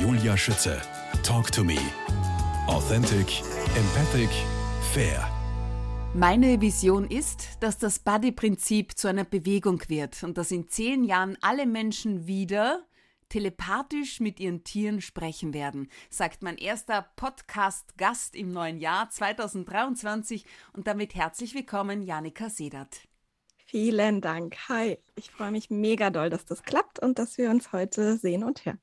Julia 0.00 0.36
Schütze. 0.36 0.80
Talk 1.24 1.50
to 1.50 1.64
me. 1.64 1.76
Authentic, 2.68 3.42
empathic, 3.74 4.30
fair. 4.92 5.28
Meine 6.14 6.60
Vision 6.60 7.10
ist, 7.10 7.48
dass 7.58 7.78
das 7.78 7.98
Buddy-Prinzip 7.98 8.96
zu 8.96 9.08
einer 9.08 9.24
Bewegung 9.24 9.82
wird 9.88 10.22
und 10.22 10.38
dass 10.38 10.52
in 10.52 10.68
zehn 10.68 11.02
Jahren 11.02 11.36
alle 11.40 11.66
Menschen 11.66 12.28
wieder 12.28 12.84
telepathisch 13.28 14.20
mit 14.20 14.38
ihren 14.38 14.62
Tieren 14.62 15.00
sprechen 15.00 15.52
werden, 15.52 15.90
sagt 16.10 16.42
mein 16.42 16.58
erster 16.58 17.02
Podcast-Gast 17.16 18.36
im 18.36 18.52
neuen 18.52 18.78
Jahr 18.78 19.10
2023 19.10 20.44
und 20.74 20.86
damit 20.86 21.16
herzlich 21.16 21.54
willkommen, 21.54 22.02
Janika 22.02 22.50
Sedert. 22.50 23.00
Vielen 23.66 24.20
Dank. 24.20 24.56
Hi, 24.68 24.96
ich 25.16 25.32
freue 25.32 25.50
mich 25.50 25.70
mega 25.70 26.10
doll, 26.10 26.30
dass 26.30 26.44
das 26.46 26.62
klappt 26.62 27.00
und 27.00 27.18
dass 27.18 27.36
wir 27.36 27.50
uns 27.50 27.72
heute 27.72 28.16
sehen 28.16 28.44
und 28.44 28.64
hören. 28.64 28.78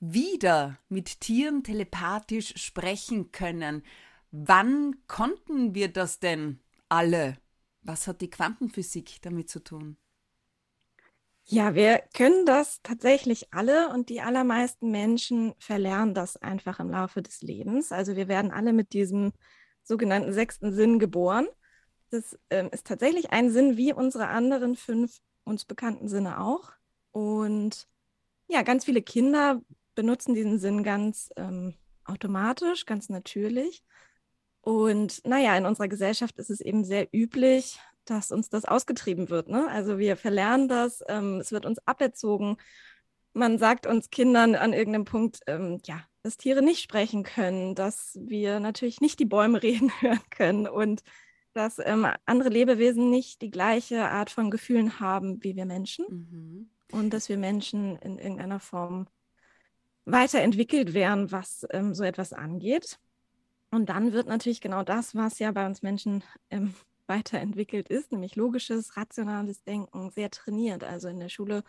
Wieder 0.00 0.78
mit 0.88 1.20
Tieren 1.20 1.62
telepathisch 1.62 2.54
sprechen 2.56 3.32
können. 3.32 3.82
Wann 4.30 4.96
konnten 5.06 5.74
wir 5.74 5.92
das 5.92 6.20
denn 6.20 6.60
alle? 6.88 7.38
Was 7.82 8.06
hat 8.06 8.20
die 8.20 8.30
Quantenphysik 8.30 9.20
damit 9.22 9.48
zu 9.48 9.62
tun? 9.62 9.96
Ja, 11.46 11.74
wir 11.74 12.02
können 12.14 12.46
das 12.46 12.80
tatsächlich 12.82 13.52
alle 13.52 13.90
und 13.90 14.08
die 14.08 14.22
allermeisten 14.22 14.90
Menschen 14.90 15.54
verlernen 15.58 16.14
das 16.14 16.38
einfach 16.38 16.80
im 16.80 16.90
Laufe 16.90 17.20
des 17.20 17.42
Lebens. 17.42 17.92
Also 17.92 18.16
wir 18.16 18.28
werden 18.28 18.50
alle 18.50 18.72
mit 18.72 18.94
diesem 18.94 19.32
sogenannten 19.82 20.32
sechsten 20.32 20.72
Sinn 20.72 20.98
geboren. 20.98 21.46
Das 22.10 22.38
ähm, 22.48 22.70
ist 22.72 22.86
tatsächlich 22.86 23.30
ein 23.30 23.50
Sinn 23.50 23.76
wie 23.76 23.92
unsere 23.92 24.28
anderen 24.28 24.74
fünf 24.74 25.18
uns 25.44 25.66
bekannten 25.66 26.08
Sinne 26.08 26.40
auch. 26.40 26.72
Und 27.12 27.86
ja, 28.48 28.62
ganz 28.62 28.84
viele 28.84 29.02
Kinder 29.02 29.60
benutzen 29.94 30.34
diesen 30.34 30.58
Sinn 30.58 30.82
ganz 30.82 31.30
ähm, 31.36 31.74
automatisch, 32.04 32.86
ganz 32.86 33.08
natürlich. 33.08 33.82
Und 34.60 35.24
naja, 35.26 35.56
in 35.56 35.66
unserer 35.66 35.88
Gesellschaft 35.88 36.38
ist 36.38 36.50
es 36.50 36.60
eben 36.60 36.84
sehr 36.84 37.08
üblich, 37.12 37.78
dass 38.04 38.32
uns 38.32 38.48
das 38.48 38.64
ausgetrieben 38.64 39.30
wird. 39.30 39.48
Ne? 39.48 39.68
Also 39.68 39.98
wir 39.98 40.16
verlernen 40.16 40.68
das, 40.68 41.02
ähm, 41.08 41.40
es 41.40 41.52
wird 41.52 41.66
uns 41.66 41.78
aberzogen. 41.86 42.56
Man 43.32 43.58
sagt 43.58 43.86
uns 43.86 44.10
Kindern 44.10 44.54
an 44.54 44.72
irgendeinem 44.72 45.04
Punkt, 45.04 45.40
ähm, 45.46 45.80
ja, 45.84 46.02
dass 46.22 46.36
Tiere 46.36 46.62
nicht 46.62 46.82
sprechen 46.82 47.24
können, 47.24 47.74
dass 47.74 48.18
wir 48.20 48.60
natürlich 48.60 49.00
nicht 49.00 49.18
die 49.18 49.24
Bäume 49.26 49.62
reden 49.62 49.90
hören 50.00 50.20
können 50.30 50.66
und 50.66 51.02
dass 51.52 51.78
ähm, 51.78 52.06
andere 52.26 52.48
Lebewesen 52.48 53.10
nicht 53.10 53.42
die 53.42 53.50
gleiche 53.50 54.08
Art 54.10 54.30
von 54.30 54.50
Gefühlen 54.50 54.98
haben 54.98 55.42
wie 55.44 55.54
wir 55.54 55.66
Menschen 55.66 56.04
mhm. 56.08 56.70
Und 56.94 57.10
dass 57.10 57.28
wir 57.28 57.36
Menschen 57.36 57.96
in 57.96 58.18
irgendeiner 58.18 58.60
Form 58.60 59.08
weiterentwickelt 60.04 60.94
werden, 60.94 61.32
was 61.32 61.66
ähm, 61.70 61.94
so 61.94 62.04
etwas 62.04 62.32
angeht. 62.32 62.98
Und 63.70 63.88
dann 63.88 64.12
wird 64.12 64.28
natürlich 64.28 64.60
genau 64.60 64.84
das, 64.84 65.14
was 65.14 65.38
ja 65.40 65.50
bei 65.50 65.66
uns 65.66 65.82
Menschen 65.82 66.22
ähm, 66.50 66.74
weiterentwickelt 67.06 67.88
ist, 67.88 68.12
nämlich 68.12 68.36
logisches, 68.36 68.96
rationales 68.96 69.64
Denken, 69.64 70.10
sehr 70.10 70.30
trainiert. 70.30 70.84
Also 70.84 71.08
in 71.08 71.18
der 71.18 71.28
Schule 71.28 71.64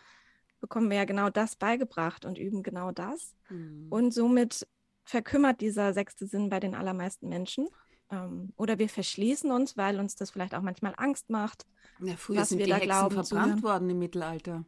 bekommen 0.62 0.90
wir 0.90 0.98
ja 0.98 1.06
genau 1.06 1.30
das 1.30 1.56
beigebracht 1.56 2.26
und 2.26 2.38
üben 2.38 2.62
genau 2.62 2.92
das. 2.92 3.36
Mhm. 3.50 3.88
Und 3.90 4.14
somit 4.14 4.68
verkümmert 5.04 5.62
dieser 5.62 5.94
sechste 5.94 6.28
Sinn 6.28 6.50
bei 6.50 6.60
den 6.60 6.76
allermeisten 6.76 7.30
Menschen. 7.30 7.68
Ähm, 8.12 8.54
oder 8.58 8.78
wir 8.78 8.90
verschließen 8.90 9.52
uns, 9.52 9.76
weil 9.76 10.00
uns 10.00 10.16
das 10.16 10.30
vielleicht 10.30 10.54
auch 10.54 10.62
manchmal 10.62 10.94
Angst 10.98 11.30
macht. 11.30 11.66
Ja, 12.00 12.16
früher 12.16 12.42
was 12.42 12.50
sind 12.50 12.60
wir 12.60 12.66
die 12.66 12.72
da 12.72 12.78
Hexen 12.78 12.90
glauben, 12.90 13.26
verbrannt 13.26 13.64
worden 13.64 13.90
im 13.90 14.00
Mittelalter. 14.00 14.66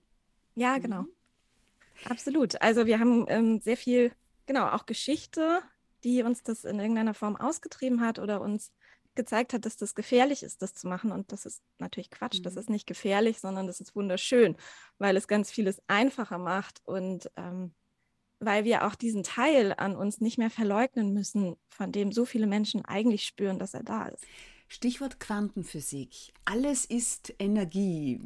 Ja, 0.58 0.80
genau. 0.80 1.03
Mhm. 1.03 1.11
Absolut. 2.05 2.61
Also 2.61 2.86
wir 2.86 3.00
haben 3.00 3.25
ähm, 3.30 3.61
sehr 3.61 3.77
viel, 3.77 4.11
genau, 4.47 4.67
auch 4.69 4.86
Geschichte, 4.86 5.61
die 6.03 6.23
uns 6.23 6.44
das 6.44 6.64
in 6.64 6.80
irgendeiner 6.80 7.14
Form 7.14 7.36
ausgetrieben 7.36 8.02
hat 8.02 8.17
oder 8.19 8.41
uns 8.41 8.72
gezeigt 9.14 9.53
hat, 9.53 9.66
dass 9.66 9.77
das 9.77 9.95
gefährlich 9.95 10.44
ist, 10.44 10.61
das 10.61 10.73
zu 10.73 10.87
machen. 10.87 11.11
Und 11.11 11.31
das 11.31 11.45
ist 11.45 11.61
natürlich 11.77 12.09
Quatsch. 12.09 12.39
Mhm. 12.39 12.43
Das 12.43 12.55
ist 12.55 12.70
nicht 12.70 12.87
gefährlich, 12.87 13.39
sondern 13.39 13.67
das 13.67 13.80
ist 13.80 13.95
wunderschön, 13.95 14.58
weil 14.98 15.15
es 15.15 15.27
ganz 15.27 15.52
vieles 15.52 15.81
einfacher 15.87 16.39
macht 16.39 16.81
und 16.86 17.30
ähm, 17.36 17.73
weil 18.39 18.64
wir 18.65 18.86
auch 18.86 18.95
diesen 18.95 19.23
Teil 19.23 19.73
an 19.77 19.95
uns 19.95 20.21
nicht 20.21 20.37
mehr 20.37 20.52
verleugnen 20.52 21.14
müssen, 21.14 21.55
von 21.70 21.92
dem 21.92 22.11
so 22.11 22.26
viele 22.26 22.45
Menschen 22.45 22.86
eigentlich 22.86 23.26
spüren, 23.26 23.58
dass 23.58 23.73
er 23.73 23.83
da 23.83 24.08
ist. 24.08 24.23
Stichwort 24.67 25.20
Quantenphysik. 25.20 26.33
Alles 26.45 26.86
ist 26.86 27.33
Energie. 27.39 28.21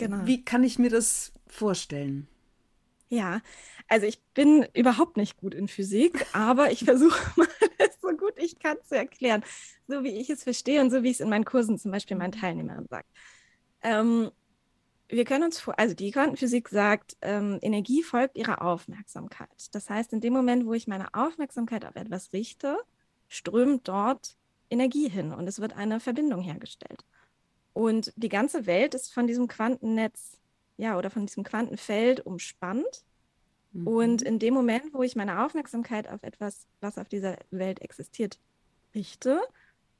Genau. 0.00 0.26
Wie 0.26 0.44
kann 0.44 0.64
ich 0.64 0.78
mir 0.78 0.90
das 0.90 1.32
vorstellen? 1.46 2.26
Ja, 3.10 3.42
also 3.88 4.06
ich 4.06 4.22
bin 4.34 4.66
überhaupt 4.72 5.16
nicht 5.16 5.36
gut 5.36 5.52
in 5.52 5.68
Physik, 5.68 6.26
aber 6.32 6.70
ich 6.70 6.84
versuche 6.84 7.18
mal 7.36 7.48
es 7.78 8.00
so 8.00 8.08
gut 8.16 8.34
ich 8.36 8.58
kann 8.58 8.78
zu 8.84 8.96
erklären, 8.96 9.44
so 9.88 10.02
wie 10.04 10.16
ich 10.20 10.30
es 10.30 10.44
verstehe 10.44 10.80
und 10.80 10.90
so 10.90 11.02
wie 11.02 11.08
ich 11.08 11.16
es 11.16 11.20
in 11.20 11.28
meinen 11.28 11.44
Kursen 11.44 11.78
zum 11.78 11.90
Beispiel 11.90 12.16
meinen 12.16 12.32
Teilnehmern 12.32 12.86
sage. 12.88 13.06
Ähm, 13.82 14.30
wir 15.08 15.24
können 15.24 15.44
uns 15.44 15.60
vor, 15.60 15.78
also 15.78 15.94
die 15.94 16.12
Quantenphysik 16.12 16.68
sagt, 16.68 17.16
ähm, 17.20 17.58
Energie 17.62 18.02
folgt 18.02 18.38
ihrer 18.38 18.62
Aufmerksamkeit. 18.62 19.68
Das 19.72 19.90
heißt, 19.90 20.12
in 20.12 20.20
dem 20.20 20.32
Moment, 20.32 20.64
wo 20.66 20.72
ich 20.72 20.86
meine 20.86 21.12
Aufmerksamkeit 21.14 21.84
auf 21.84 21.96
etwas 21.96 22.32
richte, 22.32 22.78
strömt 23.28 23.88
dort 23.88 24.36
Energie 24.70 25.08
hin 25.08 25.32
und 25.32 25.48
es 25.48 25.60
wird 25.60 25.76
eine 25.76 26.00
Verbindung 26.00 26.40
hergestellt. 26.40 27.04
Und 27.72 28.12
die 28.16 28.28
ganze 28.28 28.66
Welt 28.66 28.94
ist 28.94 29.12
von 29.12 29.26
diesem 29.26 29.48
Quantennetz, 29.48 30.38
ja, 30.76 30.98
oder 30.98 31.10
von 31.10 31.26
diesem 31.26 31.44
Quantenfeld 31.44 32.26
umspannt. 32.26 33.04
Mhm. 33.72 33.86
Und 33.86 34.22
in 34.22 34.38
dem 34.38 34.54
Moment, 34.54 34.92
wo 34.92 35.02
ich 35.02 35.16
meine 35.16 35.44
Aufmerksamkeit 35.44 36.08
auf 36.08 36.22
etwas, 36.22 36.66
was 36.80 36.98
auf 36.98 37.08
dieser 37.08 37.36
Welt 37.50 37.80
existiert, 37.80 38.38
richte, 38.94 39.40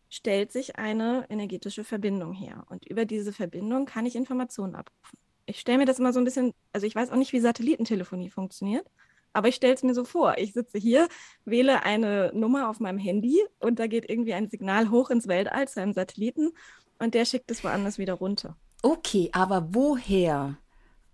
stellt 0.08 0.50
sich 0.50 0.76
eine 0.76 1.26
energetische 1.30 1.84
Verbindung 1.84 2.32
her. 2.32 2.64
Und 2.68 2.84
über 2.86 3.04
diese 3.04 3.32
Verbindung 3.32 3.86
kann 3.86 4.06
ich 4.06 4.16
Informationen 4.16 4.74
abrufen. 4.74 5.18
Ich 5.46 5.60
stelle 5.60 5.78
mir 5.78 5.84
das 5.84 5.98
immer 5.98 6.12
so 6.12 6.20
ein 6.20 6.24
bisschen, 6.24 6.52
also 6.72 6.86
ich 6.86 6.94
weiß 6.94 7.10
auch 7.10 7.16
nicht, 7.16 7.32
wie 7.32 7.40
Satellitentelefonie 7.40 8.30
funktioniert, 8.30 8.86
aber 9.32 9.48
ich 9.48 9.54
stelle 9.54 9.74
es 9.74 9.82
mir 9.82 9.94
so 9.94 10.04
vor. 10.04 10.36
Ich 10.38 10.52
sitze 10.52 10.78
hier, 10.78 11.08
wähle 11.44 11.84
eine 11.84 12.32
Nummer 12.34 12.68
auf 12.68 12.80
meinem 12.80 12.98
Handy 12.98 13.40
und 13.60 13.78
da 13.78 13.86
geht 13.86 14.08
irgendwie 14.10 14.34
ein 14.34 14.48
Signal 14.48 14.90
hoch 14.90 15.10
ins 15.10 15.28
Weltall 15.28 15.68
zu 15.68 15.80
einem 15.80 15.92
Satelliten 15.92 16.52
und 17.00 17.14
der 17.14 17.24
schickt 17.24 17.50
es 17.50 17.64
woanders 17.64 17.98
wieder 17.98 18.14
runter. 18.14 18.56
Okay, 18.82 19.30
aber 19.32 19.74
woher 19.74 20.58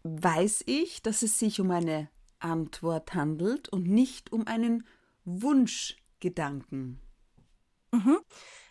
weiß 0.02 0.64
ich, 0.66 1.02
dass 1.02 1.22
es 1.22 1.38
sich 1.38 1.60
um 1.60 1.70
eine 1.70 2.08
Antwort 2.38 3.14
handelt 3.14 3.68
und 3.68 3.88
nicht 3.88 4.32
um 4.32 4.46
einen 4.46 4.86
Wunschgedanken? 5.24 7.00
Mhm. 7.92 8.18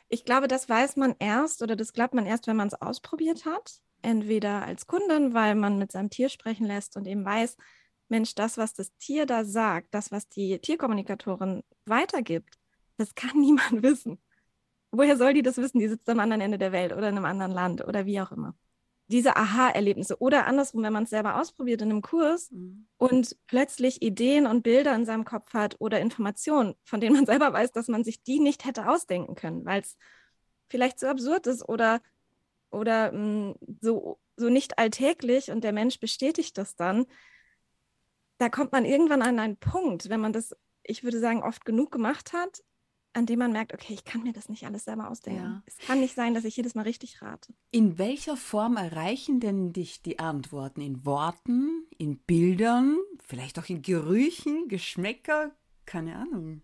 Ich 0.07 0.23
glaube, 0.23 0.47
das 0.47 0.69
weiß 0.69 0.97
man 0.97 1.15
erst 1.19 1.61
oder 1.61 1.75
das 1.75 1.93
glaubt 1.93 2.13
man 2.13 2.25
erst, 2.25 2.47
wenn 2.47 2.55
man 2.55 2.67
es 2.67 2.79
ausprobiert 2.79 3.45
hat. 3.45 3.81
Entweder 4.01 4.63
als 4.63 4.85
Kundin, 4.85 5.33
weil 5.33 5.55
man 5.55 5.79
mit 5.79 5.91
seinem 5.91 6.09
Tier 6.11 6.29
sprechen 6.29 6.65
lässt 6.67 6.95
und 6.95 7.07
eben 7.07 7.25
weiß, 7.25 7.57
Mensch, 8.07 8.35
das, 8.35 8.57
was 8.57 8.73
das 8.73 8.95
Tier 8.97 9.25
da 9.25 9.43
sagt, 9.43 9.93
das, 9.93 10.11
was 10.11 10.29
die 10.29 10.59
Tierkommunikatorin 10.59 11.63
weitergibt, 11.85 12.59
das 12.97 13.15
kann 13.15 13.31
niemand 13.39 13.81
wissen. 13.81 14.19
Woher 14.97 15.17
soll 15.17 15.33
die 15.33 15.41
das 15.41 15.57
wissen? 15.57 15.79
Die 15.79 15.87
sitzt 15.87 16.09
am 16.09 16.19
anderen 16.19 16.41
Ende 16.41 16.57
der 16.57 16.71
Welt 16.71 16.93
oder 16.93 17.09
in 17.09 17.17
einem 17.17 17.25
anderen 17.25 17.51
Land 17.51 17.85
oder 17.85 18.05
wie 18.05 18.21
auch 18.21 18.31
immer 18.31 18.55
diese 19.07 19.35
Aha-Erlebnisse 19.35 20.19
oder 20.19 20.47
andersrum, 20.47 20.83
wenn 20.83 20.93
man 20.93 21.03
es 21.03 21.11
selber 21.11 21.39
ausprobiert 21.39 21.81
in 21.81 21.91
einem 21.91 22.01
Kurs 22.01 22.49
mhm. 22.51 22.87
und 22.97 23.37
plötzlich 23.47 24.01
Ideen 24.01 24.47
und 24.47 24.63
Bilder 24.63 24.95
in 24.95 25.05
seinem 25.05 25.25
Kopf 25.25 25.53
hat 25.53 25.75
oder 25.79 25.99
Informationen, 25.99 26.73
von 26.83 26.99
denen 26.99 27.15
man 27.15 27.25
selber 27.25 27.53
weiß, 27.53 27.71
dass 27.71 27.87
man 27.87 28.03
sich 28.03 28.23
die 28.23 28.39
nicht 28.39 28.65
hätte 28.65 28.89
ausdenken 28.89 29.35
können, 29.35 29.65
weil 29.65 29.81
es 29.81 29.97
vielleicht 30.69 30.99
so 30.99 31.07
absurd 31.07 31.45
ist 31.47 31.67
oder, 31.67 32.01
oder 32.71 33.11
mh, 33.11 33.19
mm, 33.19 33.55
so, 33.81 34.19
so 34.37 34.49
nicht 34.49 34.79
alltäglich 34.79 35.51
und 35.51 35.63
der 35.63 35.73
Mensch 35.73 35.99
bestätigt 35.99 36.57
das 36.57 36.75
dann, 36.75 37.05
da 38.37 38.49
kommt 38.49 38.71
man 38.71 38.85
irgendwann 38.85 39.21
an 39.21 39.39
einen 39.39 39.57
Punkt, 39.57 40.09
wenn 40.09 40.19
man 40.19 40.33
das, 40.33 40.55
ich 40.83 41.03
würde 41.03 41.19
sagen, 41.19 41.43
oft 41.43 41.63
genug 41.63 41.91
gemacht 41.91 42.33
hat, 42.33 42.63
an 43.15 43.25
dem 43.25 43.39
man 43.39 43.53
merkt, 43.53 43.73
okay, 43.73 43.93
ich 43.93 44.03
kann 44.03 44.23
mir 44.23 44.33
das 44.33 44.49
nicht 44.49 44.65
alles 44.65 44.83
selber 44.83 45.09
ausdenken. 45.09 45.41
Ja. 45.41 45.63
Es 45.65 45.77
kann 45.77 46.01
nicht 46.01 46.15
sein, 46.15 46.33
dass 46.33 46.43
ich 46.43 46.57
jedes 46.57 46.75
Mal 46.75 46.81
richtig 46.81 47.21
rate. 47.21 47.53
In 47.71 47.97
welcher 47.97 48.35
Form 48.35 48.75
erreichen 48.75 49.39
denn 49.39 49.71
dich 49.71 50.01
die 50.01 50.19
Antworten? 50.19 50.81
In 50.81 51.05
Worten, 51.05 51.87
in 51.97 52.17
Bildern, 52.17 52.97
vielleicht 53.25 53.57
auch 53.57 53.69
in 53.69 53.81
Gerüchen, 53.81 54.67
Geschmäcker? 54.67 55.55
Keine 55.85 56.17
Ahnung. 56.17 56.61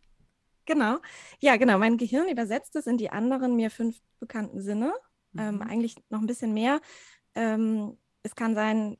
Genau. 0.65 0.97
Ja, 1.39 1.55
genau. 1.55 1.77
Mein 1.77 1.97
Gehirn 1.97 2.27
übersetzt 2.27 2.75
es 2.75 2.85
in 2.85 2.97
die 2.97 3.09
anderen 3.09 3.55
mir 3.55 3.71
fünf 3.71 4.01
bekannten 4.19 4.61
Sinne. 4.61 4.93
Ähm, 5.37 5.55
mhm. 5.55 5.61
Ähm, 5.61 5.67
eigentlich 5.67 5.95
noch 6.09 6.19
ein 6.19 6.27
bisschen 6.27 6.53
mehr. 6.53 6.81
Ähm, 7.33 7.97
es 8.23 8.35
kann 8.35 8.55
sein, 8.55 8.97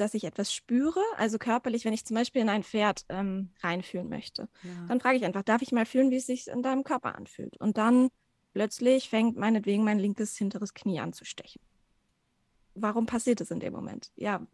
dass 0.00 0.14
ich 0.14 0.24
etwas 0.24 0.52
spüre, 0.52 1.00
also 1.16 1.38
körperlich, 1.38 1.84
wenn 1.84 1.92
ich 1.92 2.04
zum 2.04 2.16
Beispiel 2.16 2.42
in 2.42 2.48
ein 2.48 2.62
Pferd 2.62 3.04
ähm, 3.08 3.50
reinfühlen 3.62 4.08
möchte, 4.08 4.48
ja. 4.62 4.86
dann 4.88 5.00
frage 5.00 5.16
ich 5.16 5.24
einfach, 5.24 5.42
darf 5.42 5.62
ich 5.62 5.72
mal 5.72 5.86
fühlen, 5.86 6.10
wie 6.10 6.16
es 6.16 6.26
sich 6.26 6.48
in 6.48 6.62
deinem 6.62 6.84
Körper 6.84 7.14
anfühlt? 7.16 7.56
Und 7.58 7.78
dann 7.78 8.08
plötzlich 8.52 9.08
fängt 9.08 9.36
meinetwegen 9.36 9.84
mein 9.84 9.98
linkes 9.98 10.36
hinteres 10.36 10.74
Knie 10.74 11.00
an 11.00 11.12
zu 11.12 11.24
stechen. 11.24 11.60
Warum 12.74 13.06
passiert 13.06 13.40
es 13.40 13.50
in 13.50 13.60
dem 13.60 13.72
Moment? 13.72 14.10
Ja, 14.16 14.46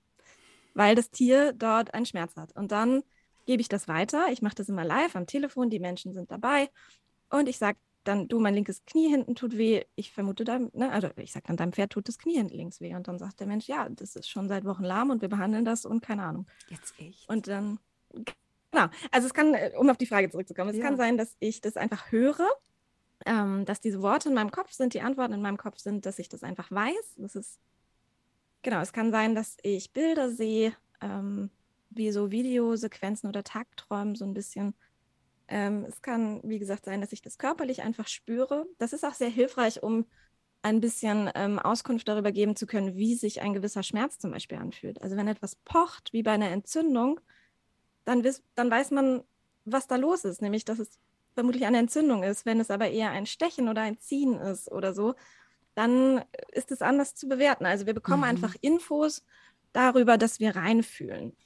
weil 0.75 0.95
das 0.95 1.11
Tier 1.11 1.53
dort 1.53 1.95
einen 1.95 2.07
Schmerz 2.07 2.37
hat. 2.37 2.55
Und 2.55 2.73
dann 2.73 3.03
gebe 3.47 3.61
ich 3.61 3.69
das 3.69 3.89
weiter. 3.89 4.27
Ich 4.31 4.43
mache 4.43 4.57
das 4.57 4.69
immer 4.69 4.85
live 4.85 5.17
am 5.17 5.27
Telefon, 5.27 5.71
die 5.71 5.79
Menschen 5.79 6.13
sind 6.13 6.31
dabei 6.31 6.69
und 7.31 7.49
ich 7.49 7.59
sage 7.59 7.79
dann, 8.07 8.29
du, 8.29 8.39
mein 8.41 8.55
linkes 8.55 8.85
Knie 8.87 9.09
hinten 9.09 9.35
tut 9.35 9.57
weh. 9.57 9.85
Ich 9.95 10.13
vermute 10.13 10.45
dann, 10.45 10.71
ne, 10.73 10.91
also 10.91 11.09
ich 11.17 11.33
sage 11.33 11.47
dann, 11.47 11.57
deinem 11.57 11.73
Pferd 11.73 11.91
tut 11.93 12.09
das 12.09 12.19
Knie 12.19 12.37
hinten 12.37 12.57
links 12.57 12.81
weh. 12.81 12.95
Und 12.95 13.09
dann 13.09 13.19
sagt 13.19 13.41
der 13.41 13.47
Mensch, 13.47 13.67
ja, 13.67 13.89
das 13.89 14.17
ist 14.17 14.29
schon 14.29 14.49
seit 14.49 14.65
Wochen 14.65 14.85
lahm 14.85 15.11
und 15.11 15.23
wir 15.23 15.29
behandeln 15.29 15.65
das 15.65 15.85
und 15.85 16.03
keine 16.03 16.23
Ahnung. 16.23 16.47
Jetzt 16.69 16.95
echt? 16.99 17.29
Und 17.29 17.49
dann, 17.49 17.79
genau. 18.13 18.87
Also 19.11 19.27
es 19.27 19.35
kann, 19.35 19.55
äh, 19.55 19.73
um 19.77 19.91
auf 19.91 19.97
die 19.97 20.07
Frage 20.07 20.31
zurückzukommen, 20.31 20.71
es 20.71 20.77
ja. 20.77 20.85
kann 20.85 20.97
sein, 20.97 21.19
dass 21.19 21.37
ich 21.41 21.61
das 21.61 21.77
einfach 21.77 22.11
höre, 22.11 22.49
ähm, 23.25 23.65
dass 23.65 23.81
diese 23.81 24.03
Worte 24.03 24.29
in 24.29 24.35
meinem 24.35 24.51
Kopf 24.51 24.73
sind, 24.73 24.95
die 24.95 25.01
Antworten 25.01 25.35
in 25.35 25.43
meinem 25.43 25.57
Kopf 25.59 25.79
sind, 25.79 26.07
dass 26.07 26.19
ich 26.19 26.29
das 26.29 26.43
einfach 26.43 26.71
weiß. 26.71 27.15
Das 27.17 27.35
ist, 27.35 27.59
genau, 28.63 28.81
es 28.81 28.93
kann 28.93 29.11
sein, 29.11 29.35
dass 29.35 29.57
ich 29.63 29.93
Bilder 29.93 30.31
sehe, 30.31 30.73
ähm, 31.01 31.51
wie 31.91 32.11
so 32.11 32.31
Videosequenzen 32.31 33.29
oder 33.29 33.43
Tagträumen 33.43 34.15
so 34.15 34.25
ein 34.25 34.35
bisschen 34.35 34.75
ähm, 35.49 35.85
es 35.89 36.03
kann, 36.03 36.41
wie 36.45 36.59
gesagt, 36.59 36.85
sein, 36.85 37.01
dass 37.01 37.13
ich 37.13 37.23
das 37.23 37.39
körperlich 37.39 37.83
einfach 37.83 38.09
spüre. 38.09 38.67
Das 38.79 38.93
ist 38.93 39.05
auch 39.05 39.15
sehr 39.15 39.29
hilfreich, 39.29 39.83
um 39.83 40.07
ein 40.63 40.81
bisschen 40.81 41.31
ähm, 41.35 41.59
Auskunft 41.59 42.09
darüber 42.09 42.33
geben 42.33 42.57
zu 42.57 42.67
können, 42.67 42.97
wie 42.97 43.15
sich 43.15 43.41
ein 43.41 43.53
gewisser 43.53 43.83
Schmerz 43.83 44.19
zum 44.19 44.33
Beispiel 44.33 44.59
anfühlt. 44.59 45.01
Also 45.01 45.17
wenn 45.17 45.29
etwas 45.29 45.57
pocht, 45.57 46.13
wie 46.13 46.23
bei 46.23 46.33
einer 46.33 46.51
Entzündung, 46.51 47.21
dann, 48.05 48.27
dann 48.55 48.71
weiß 48.71 48.91
man, 48.91 49.23
was 49.65 49.87
da 49.87 49.97
los 49.97 50.25
ist, 50.25 50.43
nämlich 50.43 50.65
dass 50.65 50.79
es 50.79 50.99
vermutlich 51.35 51.67
eine 51.67 51.79
Entzündung 51.79 52.23
ist. 52.23 52.47
Wenn 52.47 52.59
es 52.59 52.71
aber 52.71 52.91
eher 52.91 53.11
ein 53.11 53.27
Stechen 53.27 53.69
oder 53.69 53.83
ein 53.83 53.99
Ziehen 53.99 54.35
ist 54.35 54.73
oder 54.73 54.93
so, 54.95 55.15
dann 55.75 56.25
ist 56.53 56.73
es 56.73 56.83
anders 56.83 57.15
zu 57.15 57.29
bewerten. 57.29 57.67
Also 57.67 57.87
wir 57.87 57.95
bekommen 57.95 58.23
mhm. 58.23 58.31
einfach 58.31 58.57
Infos 58.61 59.25
darüber, 59.73 60.17
dass 60.17 60.41
wir 60.41 60.57
reinfühlen. 60.57 61.37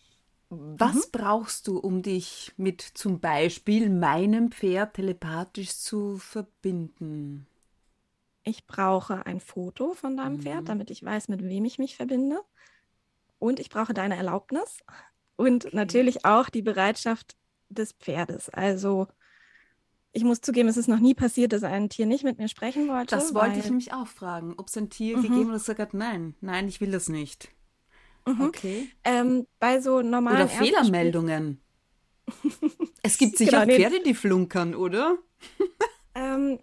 Was 0.50 0.94
mhm. 0.97 1.11
brauchst 1.12 1.69
du, 1.69 1.79
um 1.79 2.02
dich 2.02 2.52
mit 2.56 2.81
zum 2.82 3.20
Beispiel 3.20 3.88
meinem 3.88 4.50
Pferd 4.50 4.94
telepathisch 4.94 5.76
zu 5.76 6.19
verbinden? 6.19 7.47
Ich 8.43 8.67
brauche 8.67 9.26
ein 9.26 9.38
Foto 9.38 9.94
von 9.94 10.17
deinem 10.17 10.38
mhm. 10.38 10.43
Pferd, 10.43 10.69
damit 10.69 10.91
ich 10.91 11.05
weiß, 11.05 11.29
mit 11.29 11.43
wem 11.43 11.64
ich 11.64 11.79
mich 11.79 11.94
verbinde. 11.94 12.41
Und 13.38 13.61
ich 13.61 13.70
brauche 13.70 13.94
deine 13.94 14.17
Erlaubnis 14.17 14.81
und 15.37 15.67
okay. 15.67 15.76
natürlich 15.76 16.25
auch 16.25 16.49
die 16.49 16.62
Bereitschaft 16.62 17.37
des 17.69 17.93
Pferdes. 17.93 18.49
Also 18.50 19.06
ich 20.12 20.25
muss 20.25 20.41
zugeben, 20.41 20.69
es 20.69 20.76
ist 20.76 20.88
noch 20.88 20.99
nie 20.99 21.14
passiert, 21.14 21.52
dass 21.52 21.62
ein 21.62 21.88
Tier 21.88 22.06
nicht 22.06 22.25
mit 22.25 22.38
mir 22.38 22.49
sprechen 22.49 22.88
wollte. 22.88 23.14
Das 23.14 23.32
wollte 23.32 23.61
ich 23.61 23.67
nämlich 23.67 23.93
auch 23.93 24.08
fragen, 24.08 24.55
ob 24.58 24.67
es 24.67 24.76
ein 24.76 24.91
Tier 24.91 25.17
mhm. 25.17 25.23
gegeben 25.23 25.52
hat, 25.52 25.69
das 25.69 25.79
hat, 25.79 25.94
nein, 25.94 26.35
nein, 26.41 26.69
ich 26.69 26.81
will 26.81 26.91
das 26.91 27.08
nicht. 27.08 27.50
Mhm. 28.26 28.40
Okay. 28.43 28.88
Ähm, 29.05 29.46
bei 29.58 29.81
so 29.81 30.02
normalen. 30.02 30.37
Oder 30.37 30.49
Fehlermeldungen. 30.49 31.61
es 33.02 33.19
gibt 33.19 33.37
sicher 33.37 33.67
genau, 33.67 33.76
Pferde, 33.78 34.02
die 34.02 34.14
flunkern, 34.14 34.75
oder? 34.75 35.19
ähm, 36.14 36.58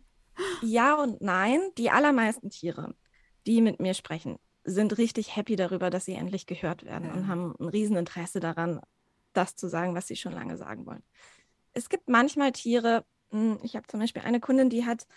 ja 0.61 0.95
und 0.95 1.21
nein. 1.21 1.59
Die 1.77 1.89
allermeisten 1.89 2.49
Tiere, 2.49 2.95
die 3.45 3.61
mit 3.61 3.79
mir 3.79 3.93
sprechen, 3.93 4.37
sind 4.63 4.97
richtig 4.97 5.35
happy 5.35 5.55
darüber, 5.55 5.89
dass 5.89 6.05
sie 6.05 6.13
endlich 6.13 6.45
gehört 6.45 6.83
werden 6.83 7.07
ja. 7.07 7.13
und 7.13 7.27
haben 7.27 7.55
ein 7.59 7.69
Rieseninteresse 7.69 8.39
daran, 8.39 8.81
das 9.33 9.55
zu 9.55 9.67
sagen, 9.67 9.95
was 9.95 10.07
sie 10.07 10.15
schon 10.15 10.33
lange 10.33 10.57
sagen 10.57 10.85
wollen. 10.85 11.03
Es 11.73 11.89
gibt 11.89 12.09
manchmal 12.09 12.51
Tiere, 12.51 13.05
hm, 13.31 13.59
ich 13.63 13.75
habe 13.75 13.87
zum 13.87 13.99
Beispiel 13.99 14.23
eine 14.23 14.39
Kundin, 14.39 14.69
die 14.69 14.85
hat 14.85 15.07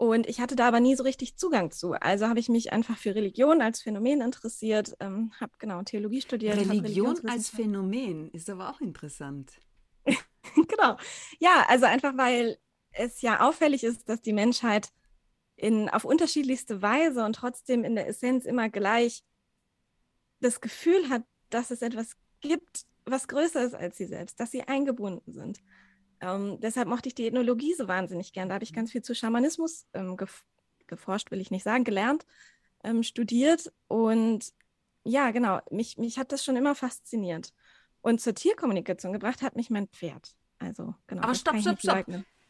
Und 0.00 0.26
ich 0.30 0.40
hatte 0.40 0.56
da 0.56 0.66
aber 0.66 0.80
nie 0.80 0.96
so 0.96 1.02
richtig 1.02 1.36
Zugang 1.36 1.72
zu. 1.72 1.92
Also 1.92 2.26
habe 2.26 2.40
ich 2.40 2.48
mich 2.48 2.72
einfach 2.72 2.96
für 2.96 3.14
Religion 3.14 3.60
als 3.60 3.82
Phänomen 3.82 4.22
interessiert, 4.22 4.96
ähm, 4.98 5.30
habe 5.38 5.52
genau 5.58 5.82
Theologie 5.82 6.22
studiert. 6.22 6.56
Religion 6.56 7.20
als 7.28 7.50
Phänomen 7.50 8.30
ist 8.30 8.48
aber 8.48 8.70
auch 8.70 8.80
interessant. 8.80 9.52
genau. 10.06 10.96
Ja, 11.38 11.66
also 11.68 11.84
einfach 11.84 12.16
weil 12.16 12.56
es 12.92 13.20
ja 13.20 13.46
auffällig 13.46 13.84
ist, 13.84 14.08
dass 14.08 14.22
die 14.22 14.32
Menschheit 14.32 14.88
in, 15.54 15.90
auf 15.90 16.06
unterschiedlichste 16.06 16.80
Weise 16.80 17.22
und 17.22 17.34
trotzdem 17.34 17.84
in 17.84 17.94
der 17.94 18.08
Essenz 18.08 18.46
immer 18.46 18.70
gleich 18.70 19.22
das 20.40 20.62
Gefühl 20.62 21.10
hat, 21.10 21.24
dass 21.50 21.70
es 21.70 21.82
etwas 21.82 22.16
gibt, 22.40 22.86
was 23.04 23.28
größer 23.28 23.62
ist 23.62 23.74
als 23.74 23.98
sie 23.98 24.06
selbst, 24.06 24.40
dass 24.40 24.50
sie 24.50 24.62
eingebunden 24.62 25.34
sind. 25.34 25.60
Ähm, 26.20 26.58
deshalb 26.60 26.88
mochte 26.88 27.08
ich 27.08 27.14
die 27.14 27.26
Ethnologie 27.26 27.74
so 27.74 27.88
wahnsinnig 27.88 28.32
gern. 28.32 28.48
Da 28.48 28.54
habe 28.54 28.64
ich 28.64 28.72
ganz 28.72 28.92
viel 28.92 29.02
zu 29.02 29.14
Schamanismus 29.14 29.86
ähm, 29.94 30.16
gef 30.16 30.44
geforscht, 30.86 31.30
will 31.30 31.40
ich 31.40 31.52
nicht 31.52 31.62
sagen, 31.62 31.84
gelernt, 31.84 32.26
ähm, 32.82 33.04
studiert. 33.04 33.72
Und 33.86 34.52
ja, 35.04 35.30
genau, 35.30 35.60
mich, 35.70 35.98
mich 35.98 36.18
hat 36.18 36.32
das 36.32 36.44
schon 36.44 36.56
immer 36.56 36.74
fasziniert. 36.74 37.52
Und 38.00 38.20
zur 38.20 38.34
Tierkommunikation 38.34 39.12
gebracht 39.12 39.40
hat 39.42 39.54
mich 39.54 39.70
mein 39.70 39.86
Pferd. 39.86 40.34
Also, 40.58 40.94
genau. 41.06 41.22
Aber 41.22 41.34
stopp, 41.34 41.60
stopp, 41.60 41.78
stopp. 41.78 42.06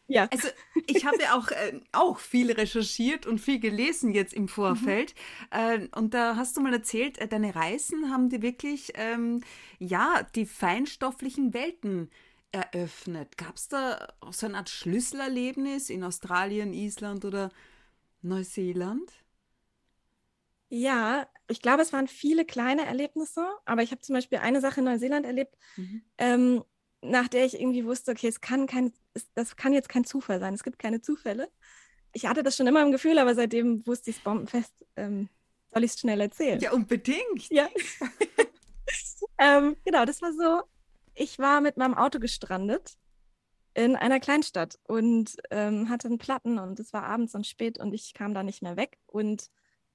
Ja. 0.07 0.27
Also 0.29 0.49
ich 0.87 1.05
habe 1.05 1.21
ja 1.21 1.37
auch, 1.37 1.51
äh, 1.51 1.79
auch 1.93 2.19
viel 2.19 2.51
recherchiert 2.51 3.25
und 3.25 3.39
viel 3.39 3.59
gelesen 3.59 4.13
jetzt 4.13 4.33
im 4.33 4.49
Vorfeld. 4.49 5.15
Mhm. 5.53 5.59
Äh, 5.59 5.87
und 5.97 6.13
da 6.13 6.35
hast 6.35 6.57
du 6.57 6.61
mal 6.61 6.73
erzählt, 6.73 7.17
äh, 7.19 7.27
deine 7.27 7.55
Reisen 7.55 8.11
haben 8.11 8.29
dir 8.29 8.41
wirklich 8.41 8.91
ähm, 8.95 9.41
ja 9.79 10.27
die 10.35 10.45
feinstofflichen 10.45 11.53
Welten 11.53 12.09
eröffnet. 12.51 13.37
Gab 13.37 13.55
es 13.55 13.67
da 13.67 14.13
so 14.31 14.45
eine 14.45 14.57
Art 14.57 14.69
Schlüsselerlebnis 14.69 15.89
in 15.89 16.03
Australien, 16.03 16.73
Island 16.73 17.25
oder 17.25 17.49
Neuseeland? 18.21 19.11
Ja, 20.69 21.27
ich 21.49 21.61
glaube, 21.61 21.81
es 21.81 21.91
waren 21.91 22.07
viele 22.07 22.45
kleine 22.45 22.85
Erlebnisse, 22.85 23.45
aber 23.65 23.83
ich 23.83 23.91
habe 23.91 24.01
zum 24.01 24.15
Beispiel 24.15 24.37
eine 24.37 24.61
Sache 24.61 24.79
in 24.79 24.85
Neuseeland 24.85 25.25
erlebt, 25.25 25.57
mhm. 25.75 26.01
ähm, 26.17 26.63
nach 27.01 27.27
der 27.27 27.45
ich 27.45 27.59
irgendwie 27.59 27.85
wusste, 27.85 28.11
okay, 28.11 28.27
es 28.27 28.41
kann 28.41 28.67
kein, 28.67 28.93
es, 29.13 29.31
das 29.33 29.55
kann 29.55 29.73
jetzt 29.73 29.89
kein 29.89 30.05
Zufall 30.05 30.39
sein, 30.39 30.53
es 30.53 30.63
gibt 30.63 30.79
keine 30.79 31.01
Zufälle. 31.01 31.49
Ich 32.13 32.25
hatte 32.25 32.43
das 32.43 32.55
schon 32.55 32.67
immer 32.67 32.81
im 32.81 32.91
Gefühl, 32.91 33.17
aber 33.19 33.35
seitdem 33.35 33.85
wusste 33.85 34.11
ich 34.11 34.17
es 34.17 34.23
bombenfest, 34.23 34.73
ähm, 34.95 35.29
soll 35.73 35.83
ich 35.83 35.91
es 35.91 35.99
schnell 35.99 36.21
erzählen. 36.21 36.59
Ja, 36.59 36.71
unbedingt. 36.71 37.49
Ja. 37.49 37.69
ähm, 39.39 39.75
genau, 39.83 40.05
das 40.05 40.21
war 40.21 40.31
so, 40.33 40.63
ich 41.15 41.39
war 41.39 41.61
mit 41.61 41.77
meinem 41.77 41.93
Auto 41.93 42.19
gestrandet 42.19 42.97
in 43.73 43.95
einer 43.95 44.19
Kleinstadt 44.19 44.77
und 44.83 45.35
ähm, 45.49 45.89
hatte 45.89 46.07
einen 46.07 46.17
Platten 46.17 46.59
und 46.59 46.79
es 46.79 46.93
war 46.93 47.03
abends 47.03 47.35
und 47.35 47.47
spät 47.47 47.79
und 47.79 47.93
ich 47.93 48.13
kam 48.13 48.33
da 48.33 48.43
nicht 48.43 48.61
mehr 48.61 48.75
weg 48.75 48.97
und 49.07 49.49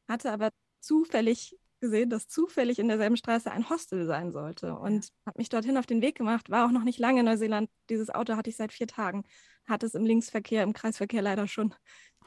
hatte 0.08 0.32
aber 0.32 0.50
zufällig 0.80 1.58
gesehen, 1.80 2.08
dass 2.08 2.28
zufällig 2.28 2.78
in 2.78 2.88
derselben 2.88 3.16
Straße 3.16 3.50
ein 3.50 3.68
Hostel 3.68 4.06
sein 4.06 4.32
sollte 4.32 4.74
und 4.74 5.12
habe 5.26 5.38
mich 5.38 5.50
dorthin 5.50 5.76
auf 5.76 5.86
den 5.86 6.00
Weg 6.00 6.16
gemacht, 6.16 6.50
war 6.50 6.66
auch 6.66 6.70
noch 6.70 6.84
nicht 6.84 6.98
lange 6.98 7.20
in 7.20 7.26
Neuseeland. 7.26 7.68
Dieses 7.90 8.10
Auto 8.10 8.36
hatte 8.36 8.48
ich 8.48 8.56
seit 8.56 8.72
vier 8.72 8.86
Tagen, 8.86 9.24
hatte 9.66 9.86
es 9.86 9.94
im 9.94 10.04
Linksverkehr, 10.04 10.62
im 10.62 10.72
Kreisverkehr 10.72 11.20
leider 11.20 11.46
schon 11.46 11.74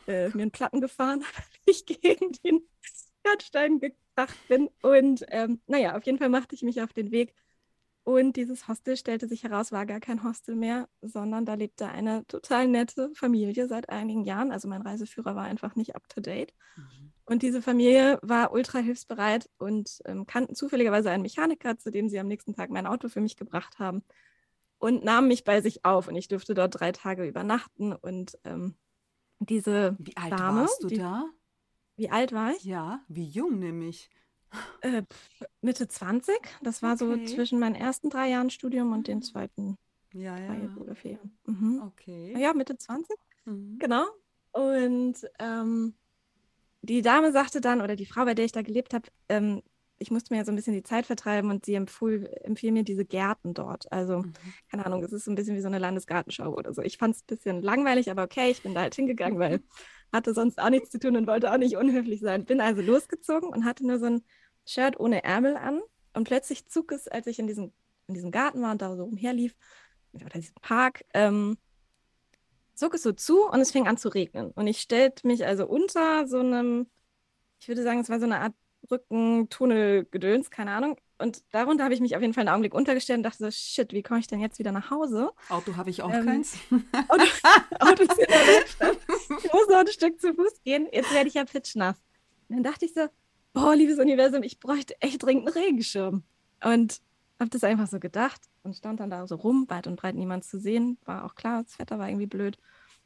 äh, 0.08 0.30
mir 0.30 0.44
einen 0.44 0.52
Platten 0.52 0.82
gefahren, 0.82 1.24
ich 1.66 1.86
gegen 1.86 2.32
den 2.44 2.62
Bordstein 3.24 3.80
gebracht 3.80 4.38
bin. 4.48 4.70
Und 4.82 5.26
ähm, 5.30 5.62
naja, 5.68 5.98
auf 5.98 6.06
jeden 6.06 6.20
Fall 6.20 6.30
machte 6.30 6.56
ich 6.56 6.62
mich 6.62 6.82
auf 6.82 6.94
den 6.94 7.12
Weg. 7.12 7.34
Und 8.10 8.38
dieses 8.38 8.68
Hostel 8.68 8.98
stellte 8.98 9.28
sich 9.28 9.44
heraus, 9.44 9.72
war 9.72 9.86
gar 9.86 10.00
kein 10.00 10.24
Hostel 10.24 10.56
mehr, 10.56 10.90
sondern 11.00 11.46
da 11.46 11.54
lebte 11.54 11.90
eine 11.90 12.26
total 12.26 12.68
nette 12.68 13.12
Familie 13.14 13.68
seit 13.68 13.90
einigen 13.90 14.24
Jahren. 14.24 14.52
Also 14.52 14.68
mein 14.68 14.82
Reiseführer 14.82 15.36
war 15.36 15.44
einfach 15.44 15.76
nicht 15.76 15.96
up-to-date. 15.96 16.56
Mhm. 16.76 17.14
Und 17.26 17.44
diese 17.44 17.62
Familie 17.62 18.18
war 18.24 18.52
ultra 18.52 18.80
hilfsbereit 18.80 19.48
und 19.60 20.00
ähm, 20.06 20.26
kannten 20.26 20.56
zufälligerweise 20.56 21.12
einen 21.12 21.22
Mechaniker, 21.22 21.78
zu 21.78 21.92
dem 21.92 22.10
sie 22.10 22.18
am 22.18 22.26
nächsten 22.26 22.56
Tag 22.56 22.72
mein 22.72 22.88
Auto 22.88 23.10
für 23.10 23.22
mich 23.22 23.38
gebracht 23.38 23.78
haben 23.78 24.04
und 24.80 25.04
nahmen 25.04 25.28
mich 25.28 25.44
bei 25.44 25.62
sich 25.62 25.86
auf. 25.86 26.08
Und 26.08 26.16
ich 26.16 26.28
durfte 26.28 26.56
dort 26.56 26.80
drei 26.80 26.92
Tage 26.92 27.28
übernachten. 27.28 27.94
Und 27.94 28.40
ähm, 28.44 28.74
diese 29.38 29.96
Wie 30.00 30.18
alt 30.18 30.32
Dame, 30.32 30.62
warst 30.62 30.82
du 30.82 30.88
die, 30.88 30.98
da? 30.98 31.26
Wie 31.96 32.10
alt 32.10 32.34
war 32.34 32.54
ich? 32.54 32.64
Ja, 32.64 33.04
wie 33.08 33.28
jung 33.28 33.60
nämlich. 33.60 34.10
Äh, 34.82 35.04
Mitte 35.62 35.88
20. 35.88 36.40
Das 36.64 36.82
war 36.82 36.94
Okay. 36.94 37.26
so 37.28 37.36
zwischen 37.36 37.60
meinen 37.60 37.76
ersten 37.76 38.10
drei 38.10 38.30
Jahren 38.30 38.50
Studium 38.50 38.94
und 38.94 39.08
den 39.08 39.22
zweiten 39.22 39.78
Ja, 40.14 40.36
drei 40.38 40.58
ja. 40.58 40.76
oder 40.78 40.96
vier 40.96 41.12
Jahren. 41.14 41.38
Mhm. 41.46 41.84
Okay. 41.88 42.34
Ja, 42.38 42.54
Mitte 42.54 42.78
20. 42.78 43.18
Mhm. 43.46 43.78
Genau. 43.80 44.06
Und 44.52 45.16
ähm, 45.40 45.96
die 46.82 47.02
Dame 47.02 47.32
sagte 47.32 47.62
dann, 47.62 47.82
oder 47.82 47.96
die 47.96 48.06
Frau, 48.06 48.26
bei 48.26 48.34
der 48.34 48.46
ich 48.46 48.52
da 48.52 48.62
gelebt 48.62 48.94
habe, 48.94 49.10
ähm, 49.28 49.62
ich 50.02 50.12
musste 50.12 50.34
mir 50.34 50.40
ja 50.40 50.46
so 50.46 50.52
ein 50.52 50.56
bisschen 50.56 50.74
die 50.74 50.84
Zeit 50.84 51.06
vertreiben 51.06 51.52
und 51.52 51.66
sie 51.66 51.74
empfohl, 51.74 52.30
empfiehlt 52.44 52.74
mir 52.74 52.84
diese 52.86 53.04
Gärten 53.04 53.54
dort. 53.54 53.92
Also, 53.92 54.20
Mhm. 54.20 54.54
keine 54.72 54.86
Ahnung, 54.86 55.04
es 55.04 55.12
ist 55.12 55.26
so 55.26 55.32
ein 55.32 55.36
bisschen 55.36 55.58
wie 55.58 55.62
so 55.62 55.68
eine 55.68 55.78
Landesgartenschau 55.78 56.54
oder 56.56 56.74
so. 56.74 56.82
Ich 56.82 56.98
fand 56.98 57.16
es 57.16 57.22
ein 57.24 57.28
bisschen 57.28 57.62
langweilig, 57.62 58.10
aber 58.10 58.24
okay, 58.24 58.50
ich 58.50 58.62
bin 58.64 58.74
da 58.74 58.82
halt 58.82 58.96
hingegangen, 58.96 59.40
weil 59.40 59.62
hatte 60.14 60.34
sonst 60.34 60.58
auch 60.60 60.70
nichts 60.70 60.90
zu 60.90 61.00
tun 61.00 61.18
und 61.18 61.28
wollte 61.28 61.52
auch 61.52 61.58
nicht 61.58 61.76
unhöflich 61.76 62.22
sein. 62.22 62.46
Bin 62.46 62.62
also 62.62 62.82
losgezogen 62.82 63.50
und 63.50 63.66
hatte 63.66 63.86
nur 63.86 64.00
so 64.00 64.06
ein 64.06 64.22
Shirt 64.70 65.00
ohne 65.00 65.24
Ärmel 65.24 65.58
an. 65.58 65.82
Und 66.14 66.26
plötzlich 66.26 66.68
zog 66.68 66.92
es, 66.92 67.08
als 67.08 67.28
ich 67.28 67.40
in 67.40 67.48
diesem, 67.48 67.72
in 68.08 68.14
diesem 68.14 68.32
Garten 68.32 68.62
war 68.62 68.72
und 68.72 68.82
da 68.82 68.96
so 68.96 69.04
umherlief, 69.04 69.56
oder 70.14 70.28
diesem 70.30 70.56
Park, 70.62 71.06
ähm, 71.14 71.58
zog 72.74 72.94
es 72.94 73.04
so 73.04 73.12
zu 73.12 73.46
und 73.48 73.60
es 73.60 73.72
fing 73.72 73.88
an 73.88 73.98
zu 73.98 74.10
regnen. 74.10 74.52
Und 74.52 74.68
ich 74.68 74.80
stellte 74.80 75.28
mich 75.28 75.46
also 75.46 75.68
unter 75.68 76.28
so 76.28 76.40
einem, 76.40 76.88
ich 77.60 77.68
würde 77.68 77.84
sagen, 77.84 78.00
es 78.00 78.10
war 78.10 78.20
so 78.20 78.26
eine 78.26 78.40
Art 78.40 78.54
Brückentunnelgedöns, 78.88 80.50
keine 80.50 80.72
Ahnung. 80.72 80.98
Und 81.18 81.44
darunter 81.52 81.84
habe 81.84 81.94
ich 81.94 82.00
mich 82.00 82.16
auf 82.16 82.22
jeden 82.22 82.34
Fall 82.34 82.42
einen 82.42 82.50
Augenblick 82.50 82.74
untergestellt 82.74 83.18
und 83.18 83.24
dachte 83.24 83.44
so, 83.44 83.52
shit, 83.52 83.92
wie 83.92 84.02
komme 84.02 84.22
ich 84.22 84.28
denn 84.28 84.40
jetzt 84.40 84.58
wieder 84.58 84.72
nach 84.72 84.90
Hause? 84.90 85.32
Auto 85.50 85.76
habe 85.76 85.90
ich 85.90 86.02
auch 86.02 86.12
Ähm, 86.12 86.26
keins. 86.26 86.58
Auto, 87.10 87.26
Auto 87.80 88.04
ist 88.04 88.18
in 88.18 88.26
der 88.28 88.48
Werkstatt. 88.48 88.98
Ich 89.44 89.54
muss 89.54 89.68
noch 89.68 89.80
ein 89.80 89.88
Stück 89.88 90.20
zu 90.22 90.34
Fuß 90.34 90.64
gehen. 90.64 90.88
Jetzt 90.92 91.14
werde 91.14 91.28
ich 91.28 91.34
ja 91.34 91.44
pitschnass. 91.44 91.98
Und 92.48 92.56
dann 92.56 92.64
dachte 92.64 92.86
ich 92.86 92.94
so, 92.94 93.08
boah, 93.54 93.76
liebes 93.76 94.00
Universum, 94.00 94.44
ich 94.44 94.60
bräuchte 94.60 95.00
echt 95.02 95.24
dringend 95.24 95.48
einen 95.48 95.66
Regenschirm. 95.66 96.24
Und 96.64 97.02
habe 97.40 97.50
das 97.50 97.64
einfach 97.64 97.88
so 97.88 98.00
gedacht 98.00 98.42
und 98.64 98.76
stand 98.76 99.00
dann 99.00 99.10
da 99.10 99.26
so 99.28 99.36
rum, 99.36 99.66
weit 99.70 99.88
und 99.88 99.96
breit 99.96 100.16
niemand 100.16 100.44
zu 100.44 100.60
sehen. 100.60 100.98
War 101.06 101.24
auch 101.26 101.36
klar, 101.36 101.64
das 101.64 101.80
Wetter 101.80 101.98
war 101.98 102.10
irgendwie 102.10 102.28
blöd. 102.28 102.58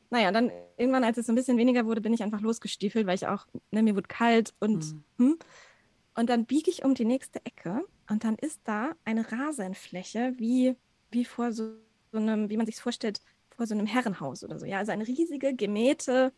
Naja, 0.09 0.31
dann 0.31 0.51
irgendwann, 0.77 1.03
als 1.03 1.17
es 1.17 1.25
so 1.27 1.31
ein 1.31 1.35
bisschen 1.35 1.57
weniger 1.57 1.85
wurde, 1.85 2.01
bin 2.01 2.13
ich 2.13 2.23
einfach 2.23 2.41
losgestiefelt, 2.41 3.07
weil 3.07 3.15
ich 3.15 3.27
auch, 3.27 3.45
ne, 3.71 3.83
mir 3.83 3.95
wurde 3.95 4.07
kalt 4.07 4.53
und, 4.59 4.85
Mhm. 4.85 5.03
hm. 5.19 5.39
und 6.15 6.29
dann 6.29 6.45
biege 6.45 6.69
ich 6.69 6.83
um 6.83 6.93
die 6.95 7.05
nächste 7.05 7.45
Ecke 7.45 7.83
und 8.09 8.23
dann 8.23 8.35
ist 8.35 8.61
da 8.65 8.93
eine 9.05 9.31
Rasenfläche, 9.31 10.33
wie, 10.37 10.75
wie 11.11 11.25
vor 11.25 11.51
so, 11.51 11.75
so 12.11 12.17
einem, 12.19 12.49
wie 12.49 12.57
man 12.57 12.65
sich 12.65 12.75
vorstellt, 12.79 13.21
vor 13.55 13.67
so 13.67 13.73
einem 13.75 13.87
Herrenhaus 13.87 14.43
oder 14.43 14.59
so. 14.59 14.65
Ja, 14.65 14.79
also 14.79 14.91
eine 14.91 15.07
riesige 15.07 15.55
gemähte 15.55 16.33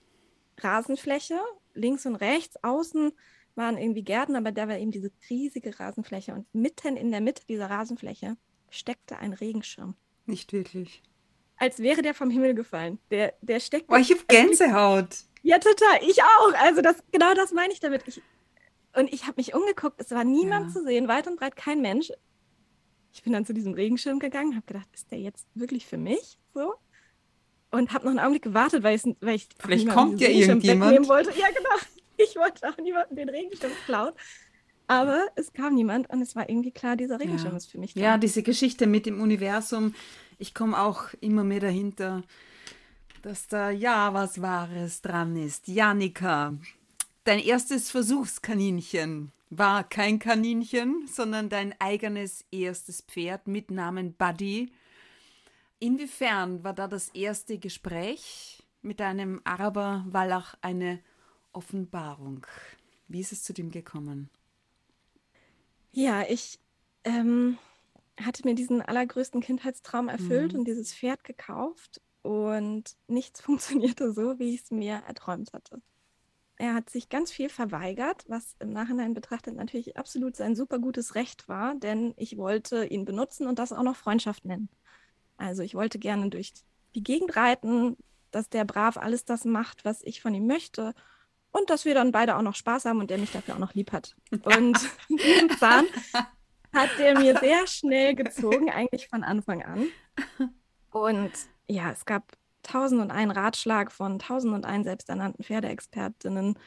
Rasenfläche, 0.59 1.39
links 1.74 2.05
und 2.05 2.15
rechts, 2.15 2.57
außen 2.63 3.12
waren 3.55 3.77
irgendwie 3.77 4.03
Gärten, 4.03 4.35
aber 4.35 4.51
da 4.51 4.67
war 4.67 4.77
eben 4.77 4.91
diese 4.91 5.12
riesige 5.29 5.79
Rasenfläche 5.79 6.33
und 6.33 6.45
mitten 6.53 6.97
in 6.97 7.12
der 7.12 7.21
Mitte 7.21 7.43
dieser 7.47 7.69
Rasenfläche 7.69 8.35
steckte 8.69 9.17
ein 9.17 9.33
Regenschirm. 9.33 9.95
Nicht 10.25 10.51
wirklich. 10.53 11.01
Als 11.57 11.79
wäre 11.79 12.01
der 12.01 12.13
vom 12.13 12.29
Himmel 12.29 12.53
gefallen. 12.53 13.00
Der, 13.12 13.33
der 13.41 13.59
steckte. 13.62 13.93
Oh, 13.93 13.97
ich 13.97 14.12
habe 14.12 14.21
Gänsehaut. 14.27 15.07
Ja, 15.41 15.57
total. 15.59 16.00
Ich 16.01 16.21
auch. 16.21 16.53
Also 16.59 16.81
das, 16.81 16.97
genau 17.12 17.33
das 17.33 17.53
meine 17.53 17.71
ich 17.71 17.79
damit. 17.79 18.03
Ich, 18.07 18.21
und 18.97 19.13
ich 19.13 19.24
habe 19.27 19.35
mich 19.38 19.53
umgeguckt. 19.53 20.01
Es 20.01 20.12
war 20.12 20.24
niemand 20.25 20.67
Ja. 20.67 20.74
zu 20.74 20.83
sehen, 20.83 21.07
weit 21.07 21.27
und 21.27 21.39
breit 21.39 21.55
kein 21.55 21.81
Mensch. 21.81 22.12
Ich 23.13 23.24
bin 23.24 23.31
dann 23.31 23.45
zu 23.45 23.53
diesem 23.53 23.74
Regenschirm 23.74 24.19
gegangen, 24.19 24.55
habe 24.55 24.65
gedacht, 24.65 24.89
ist 24.93 25.09
der 25.12 25.19
jetzt 25.19 25.47
wirklich 25.53 25.85
für 25.85 25.97
mich 25.97 26.38
so? 26.53 26.74
Und 27.71 27.93
habe 27.93 28.03
noch 28.05 28.12
einen 28.12 28.19
Augenblick 28.19 28.43
gewartet, 28.43 28.83
weil, 28.83 28.95
es, 28.95 29.05
weil 29.21 29.35
ich 29.35 29.47
Vielleicht 29.57 29.88
kommt 29.89 30.19
ja 30.19 30.27
irgendjemand. 30.27 31.07
wollte. 31.07 31.29
Ja, 31.39 31.47
genau. 31.47 31.69
Ich 32.17 32.36
wollte 32.36 32.67
auch 32.69 32.77
niemandem 32.77 33.15
den 33.17 33.29
Regenschirm 33.29 33.72
klauen. 33.86 34.13
Aber 34.88 35.27
es 35.36 35.51
kam 35.51 35.74
niemand 35.75 36.10
und 36.12 36.22
es 36.22 36.36
war 36.36 36.48
irgendwie 36.48 36.72
klar, 36.72 36.95
dieser 36.95 37.19
Regenschirm 37.19 37.51
Ja. 37.53 37.57
ist 37.57 37.72
für 37.72 37.79
mich 37.79 37.93
da. 37.93 38.00
Ja, 38.00 38.17
diese 38.17 38.43
Geschichte 38.43 38.86
mit 38.86 39.05
dem 39.05 39.19
Universum, 39.19 39.95
ich 40.38 40.53
komme 40.53 40.79
auch 40.79 41.05
immer 41.22 41.43
mehr 41.43 41.60
dahinter, 41.60 42.22
dass 43.24 43.48
da 43.48 43.72
ja 43.72 44.13
was 44.13 44.41
Wahres 44.41 45.01
dran 45.01 45.36
ist. 45.36 45.67
Janika, 45.67 46.53
dein 47.24 47.39
erstes 47.39 47.89
Versuchskaninchen 47.89 49.31
war 49.50 49.84
kein 49.84 50.19
Kaninchen, 50.19 51.07
sondern 51.12 51.50
dein 51.50 51.74
eigenes 51.79 52.45
erstes 52.51 53.01
Pferd 53.01 53.48
mit 53.48 53.72
Namen 53.72 54.13
Buddy. 54.13 54.72
Inwiefern 55.79 56.63
war 56.63 56.74
da 56.74 56.88
das 56.88 57.10
erste 57.10 57.57
Gespräch 57.57 58.63
mit 58.81 59.00
deinem 59.00 59.41
Araber 59.43 60.05
Wallach 60.07 60.55
eine 60.62 61.00
Offenbarung? 61.55 62.45
Wie 63.07 63.21
ist 63.21 63.31
es 63.31 63.43
zu 63.43 63.53
dem 63.53 63.71
gekommen? 63.71 64.29
Ja, 65.91 66.24
ich 66.27 66.59
ähm, 67.03 67.57
hatte 68.21 68.43
mir 68.45 68.55
diesen 68.55 68.81
allergrößten 68.81 69.41
Kindheitstraum 69.41 70.09
erfüllt 70.09 70.53
Mhm. 70.53 70.55
und 70.55 70.65
dieses 70.65 70.93
Pferd 70.93 71.24
gekauft 71.24 72.01
und 72.21 72.95
nichts 73.07 73.41
funktionierte 73.41 74.12
so, 74.13 74.39
wie 74.39 74.53
ich 74.55 74.63
es 74.63 74.71
mir 74.71 74.95
erträumt 75.07 75.53
hatte. 75.53 75.81
Er 76.57 76.75
hat 76.75 76.89
sich 76.89 77.09
ganz 77.09 77.31
viel 77.31 77.50
verweigert, 77.50 78.24
was 78.27 78.55
im 78.59 78.71
Nachhinein 78.71 79.13
betrachtet 79.13 79.55
natürlich 79.55 79.97
absolut 79.97 80.35
sein 80.38 80.55
super 80.55 80.79
gutes 80.79 81.15
Recht 81.15 81.47
war, 81.50 81.75
denn 81.75 82.13
ich 82.17 82.38
wollte 82.38 82.85
ihn 82.85 83.05
benutzen 83.05 83.47
und 83.47 83.59
das 83.59 83.74
auch 83.74 83.83
noch 83.83 83.97
Freundschaft 83.97 84.45
nennen. 84.45 84.69
Also 85.38 85.63
ich 85.63 85.75
wollte 85.75 86.00
gerne 86.00 86.29
durch 86.29 86.53
die 86.95 87.03
Gegend 87.03 87.35
reiten, 87.35 87.97
dass 88.31 88.50
der 88.50 88.65
brav 88.65 88.97
alles 88.97 89.25
das 89.25 89.45
macht, 89.45 89.85
was 89.85 90.01
ich 90.03 90.21
von 90.21 90.33
ihm 90.33 90.47
möchte 90.47 90.93
und 91.55 91.69
dass 91.69 91.85
wir 91.85 91.93
dann 91.93 92.12
beide 92.12 92.35
auch 92.35 92.41
noch 92.41 92.55
Spaß 92.55 92.85
haben 92.85 93.00
und 93.00 93.09
der 93.09 93.17
mich 93.17 93.31
dafür 93.31 93.55
auch 93.55 93.59
noch 93.59 93.74
lieb 93.74 93.93
hat. 93.93 94.15
Und 94.31 94.77
diesen 95.09 95.50
Zahn 95.57 95.85
hat 96.74 96.89
der 97.00 97.17
mir 97.17 97.38
sehr 97.39 97.65
schnell 97.65 98.13
gezogen, 98.13 98.69
eigentlich 98.69 99.07
von 99.07 99.24
Anfang 99.24 99.63
an. 99.63 99.88
Und 100.91 101.31
ja, 101.67 101.91
es 101.91 102.05
gab 102.05 102.33
tausend 102.62 103.01
und 103.01 103.12
einen 103.12 103.31
Ratschlag 103.31 103.91
von 103.91 104.19
tausend 104.19 104.53
und 104.53 104.65
einen 104.65 104.83
selbsternannten 104.83 105.45
Pferdeexpertinnen. 105.45 106.57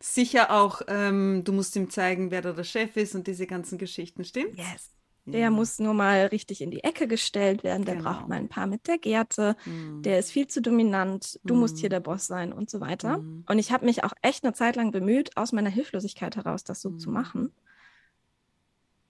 Sicher 0.00 0.50
auch, 0.50 0.82
ähm, 0.86 1.42
du 1.44 1.52
musst 1.52 1.74
ihm 1.74 1.90
zeigen, 1.90 2.30
wer 2.30 2.42
da 2.42 2.52
der 2.52 2.64
Chef 2.64 2.96
ist 2.96 3.14
und 3.14 3.26
diese 3.26 3.46
ganzen 3.46 3.78
Geschichten, 3.78 4.24
stimmt? 4.24 4.56
Yes. 4.56 4.93
Der 5.26 5.50
muss 5.50 5.78
nur 5.78 5.94
mal 5.94 6.26
richtig 6.26 6.60
in 6.60 6.70
die 6.70 6.84
Ecke 6.84 7.08
gestellt 7.08 7.64
werden. 7.64 7.84
Der 7.86 7.96
Genau. 7.96 8.12
braucht 8.12 8.28
mal 8.28 8.36
ein 8.36 8.48
paar 8.50 8.66
mit 8.66 8.86
der 8.86 8.98
Gerte. 8.98 9.56
Mhm. 9.64 10.02
Der 10.02 10.18
ist 10.18 10.30
viel 10.30 10.46
zu 10.48 10.60
dominant. 10.60 11.40
Du 11.44 11.54
musst 11.54 11.78
hier 11.78 11.88
Mhm. 11.88 11.92
der 11.92 12.00
Boss 12.00 12.26
sein 12.26 12.52
und 12.52 12.68
so 12.68 12.80
weiter. 12.80 13.18
Mhm. 13.18 13.44
Und 13.48 13.58
ich 13.58 13.72
habe 13.72 13.86
mich 13.86 14.04
auch 14.04 14.12
echt 14.20 14.44
eine 14.44 14.52
Zeit 14.52 14.76
lang 14.76 14.90
bemüht, 14.90 15.36
aus 15.36 15.52
meiner 15.52 15.70
Hilflosigkeit 15.70 16.36
heraus 16.36 16.62
das 16.64 16.82
so 16.82 16.90
zu 16.90 17.08
Mhm. 17.08 17.14
machen. 17.14 17.52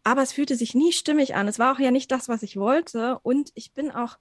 Aber 0.04 0.22
es 0.22 0.32
fühlte 0.32 0.54
sich 0.54 0.74
nie 0.74 0.92
stimmig 0.92 1.34
an. 1.34 1.48
Es 1.48 1.58
war 1.58 1.74
auch 1.74 1.78
ja 1.80 1.90
nicht 1.90 2.12
das, 2.12 2.28
was 2.28 2.42
ich 2.42 2.56
wollte. 2.56 3.18
Und 3.22 3.50
ich 3.54 3.72
bin 3.72 3.90
auch 3.90 4.18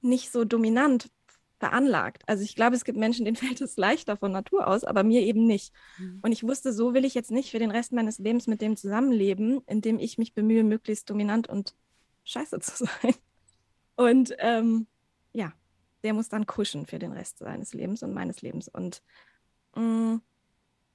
nicht 0.00 0.32
so 0.32 0.44
dominant 0.44 1.10
veranlagt. 1.62 2.24
Also 2.26 2.42
ich 2.42 2.56
glaube, 2.56 2.74
es 2.74 2.84
gibt 2.84 2.98
Menschen, 2.98 3.24
denen 3.24 3.36
fällt 3.44 3.60
es 3.60 3.76
leichter 3.76 4.16
von 4.16 4.32
Natur 4.32 4.66
aus, 4.66 4.82
aber 4.82 5.04
mir 5.04 5.20
eben 5.20 5.46
nicht. 5.46 5.72
Mhm. 5.98 6.18
Und 6.22 6.32
ich 6.32 6.42
wusste, 6.42 6.72
so 6.72 6.92
will 6.92 7.04
ich 7.04 7.14
jetzt 7.14 7.30
nicht 7.30 7.52
für 7.52 7.60
den 7.60 7.70
Rest 7.70 7.92
meines 7.92 8.18
Lebens 8.18 8.48
mit 8.48 8.60
dem 8.60 8.76
zusammenleben, 8.76 9.60
indem 9.66 10.00
ich 10.00 10.18
mich 10.18 10.34
bemühe, 10.34 10.64
möglichst 10.64 11.08
dominant 11.08 11.48
und 11.48 11.76
scheiße 12.24 12.58
zu 12.66 12.84
sein. 12.84 13.14
Und 13.94 14.34
ähm, 14.38 14.86
ja, 15.32 15.52
der 16.02 16.14
muss 16.14 16.28
dann 16.28 16.46
kuschen 16.46 16.86
für 16.86 16.98
den 16.98 17.12
Rest 17.12 17.38
seines 17.38 17.74
Lebens 17.74 18.02
und 18.02 18.12
meines 18.12 18.42
Lebens. 18.42 18.66
Und 18.68 19.02
mh, 19.76 20.20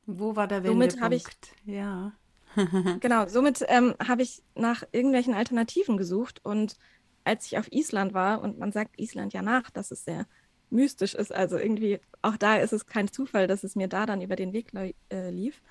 Wo 0.06 0.36
war 0.36 0.48
der 0.48 0.64
Somit 0.66 1.00
habe 1.00 1.16
ich- 1.16 1.26
Wendepunkt? 1.26 1.66
Ja. 1.66 2.12
Genau, 3.02 3.28
somit 3.28 3.64
ähm, 3.68 3.94
habe 4.06 4.24
ich 4.24 4.42
nach 4.56 4.84
irgendwelchen 4.92 5.34
Alternativen 5.34 5.96
gesucht 5.98 6.44
und 6.44 6.76
als 7.24 7.46
ich 7.46 7.58
auf 7.58 7.70
Island 7.74 8.14
war, 8.14 8.42
und 8.42 8.58
man 8.58 8.72
sagt 8.72 8.98
Island 9.00 9.34
ja 9.34 9.42
nach, 9.42 9.70
dass 9.70 9.92
es 9.92 10.06
sehr 10.06 10.26
mystisch 10.70 11.14
ist, 11.14 11.32
also 11.34 11.58
irgendwie, 11.58 12.00
auch 12.22 12.38
da 12.38 12.58
ist 12.58 12.74
es 12.74 12.86
kein 12.86 13.12
Zufall, 13.12 13.48
dass 13.48 13.64
es 13.64 13.76
mir 13.76 13.88
da 13.88 14.06
dann 14.06 14.22
über 14.22 14.36
den 14.36 14.54
Weg 14.54 14.72
äh, 15.12 15.30
lief. 15.30 15.62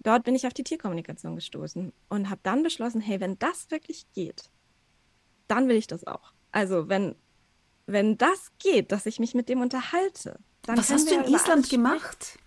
Dort 0.00 0.24
bin 0.24 0.34
ich 0.34 0.46
auf 0.46 0.54
die 0.54 0.64
Tierkommunikation 0.64 1.34
gestoßen 1.34 1.92
und 2.08 2.30
habe 2.30 2.40
dann 2.44 2.62
beschlossen, 2.62 3.00
hey, 3.00 3.20
wenn 3.20 3.38
das 3.38 3.70
wirklich 3.70 4.06
geht, 4.12 4.50
dann 5.48 5.68
will 5.68 5.76
ich 5.76 5.86
das 5.86 6.06
auch. 6.06 6.32
Also 6.52 6.88
wenn, 6.88 7.16
wenn 7.86 8.16
das 8.16 8.52
geht, 8.58 8.92
dass 8.92 9.06
ich 9.06 9.18
mich 9.18 9.34
mit 9.34 9.48
dem 9.48 9.60
unterhalte, 9.60 10.38
dann 10.62 10.78
Was 10.78 10.90
hast 10.90 11.10
du 11.10 11.14
in 11.14 11.24
Island 11.24 11.68
gemacht? 11.68 12.38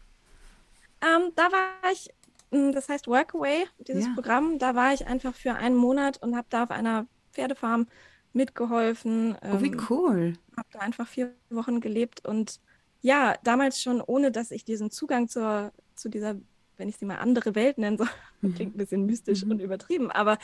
Ähm, 1.02 1.32
da 1.36 1.52
war 1.52 1.92
ich 1.92 2.10
hm, 2.52 2.74
das 2.74 2.90
heißt 2.90 3.08
Workaway, 3.08 3.66
dieses 3.80 4.06
ja. 4.06 4.14
Programm. 4.14 4.60
Da 4.60 4.76
war 4.76 4.94
ich 4.94 5.08
einfach 5.08 5.34
für 5.34 5.54
einen 5.54 5.76
Monat 5.76 6.22
und 6.22 6.36
habe 6.36 6.48
da 6.50 6.64
auf 6.64 6.72
einer 6.72 7.08
Pferdefarm 7.32 7.88
mitgeholfen. 8.34 9.38
Oh, 9.42 9.62
wie 9.62 9.68
ähm, 9.68 9.88
cool. 9.90 10.34
Habe 10.58 10.68
da 10.72 10.80
einfach 10.80 11.08
vier 11.08 11.34
Wochen 11.50 11.82
gelebt 11.82 12.26
und 12.26 12.60
ja, 13.02 13.36
damals 13.44 13.82
schon, 13.82 14.00
ohne 14.02 14.32
dass 14.32 14.52
ich 14.52 14.64
diesen 14.64 14.92
Zugang 14.92 15.28
zur, 15.28 15.72
zu 15.96 16.10
dieser, 16.10 16.36
wenn 16.78 16.88
ich 16.88 16.98
sie 16.98 17.06
mal 17.06 17.18
andere 17.18 17.56
Welt 17.56 17.78
nennen 17.78 17.98
soll, 17.98 18.10
mhm. 18.42 18.56
klingt 18.56 18.76
ein 18.76 18.78
bisschen 18.78 19.06
mystisch 19.06 19.44
mhm. 19.44 19.52
und 19.52 19.60
übertrieben, 19.60 20.12
aber 20.12 20.38